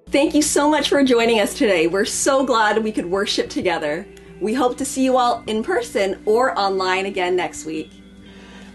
Thank 0.07 0.33
you 0.33 0.41
so 0.41 0.69
much 0.69 0.89
for 0.89 1.03
joining 1.03 1.39
us 1.39 1.53
today. 1.55 1.87
We're 1.87 2.05
so 2.05 2.45
glad 2.45 2.83
we 2.83 2.91
could 2.91 3.05
worship 3.05 3.49
together. 3.49 4.07
We 4.39 4.53
hope 4.53 4.77
to 4.77 4.85
see 4.85 5.03
you 5.03 5.17
all 5.17 5.43
in 5.47 5.63
person 5.63 6.21
or 6.25 6.57
online 6.57 7.05
again 7.05 7.35
next 7.35 7.65
week. 7.65 7.91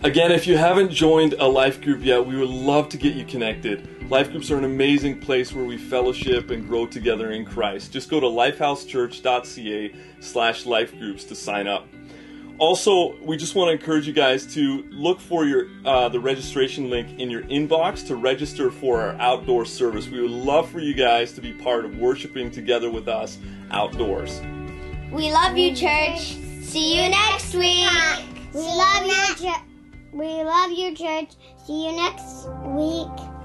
Again, 0.04 0.30
if 0.30 0.46
you 0.46 0.56
haven't 0.56 0.92
joined 0.92 1.32
a 1.34 1.46
life 1.46 1.80
group 1.80 2.04
yet, 2.04 2.24
we 2.24 2.36
would 2.36 2.48
love 2.48 2.88
to 2.90 2.96
get 2.96 3.16
you 3.16 3.24
connected. 3.24 4.08
Life 4.08 4.30
groups 4.30 4.48
are 4.52 4.56
an 4.56 4.62
amazing 4.62 5.18
place 5.18 5.52
where 5.52 5.64
we 5.64 5.76
fellowship 5.76 6.50
and 6.50 6.68
grow 6.68 6.86
together 6.86 7.32
in 7.32 7.44
Christ. 7.44 7.92
Just 7.92 8.08
go 8.08 8.20
to 8.20 8.26
lifehousechurch.ca 8.26 9.94
slash 10.20 10.66
life 10.66 10.96
groups 10.96 11.24
to 11.24 11.34
sign 11.34 11.66
up. 11.66 11.88
Also, 12.58 13.16
we 13.24 13.36
just 13.36 13.56
want 13.56 13.70
to 13.70 13.72
encourage 13.72 14.06
you 14.06 14.12
guys 14.12 14.46
to 14.54 14.84
look 14.90 15.18
for 15.18 15.44
your 15.44 15.66
uh, 15.84 16.08
the 16.08 16.20
registration 16.20 16.90
link 16.90 17.18
in 17.18 17.28
your 17.28 17.42
inbox 17.44 18.06
to 18.06 18.14
register 18.14 18.70
for 18.70 19.00
our 19.00 19.14
outdoor 19.20 19.64
service. 19.64 20.08
We 20.08 20.20
would 20.20 20.30
love 20.30 20.70
for 20.70 20.78
you 20.78 20.94
guys 20.94 21.32
to 21.32 21.40
be 21.40 21.52
part 21.52 21.84
of 21.84 21.98
worshiping 21.98 22.52
together 22.52 22.88
with 22.88 23.08
us 23.08 23.38
outdoors. 23.72 24.40
We 25.10 25.32
love 25.32 25.58
you, 25.58 25.74
church. 25.74 26.36
See 26.62 27.02
you 27.02 27.10
next 27.10 27.52
week. 27.54 27.88
We 28.54 28.60
love 28.60 29.04
you, 29.06 29.34
church. 29.34 29.67
We 30.12 30.42
love 30.42 30.72
you, 30.72 30.94
church. 30.94 31.32
See 31.66 31.86
you 31.86 31.92
next 31.92 32.48
week. 32.64 33.37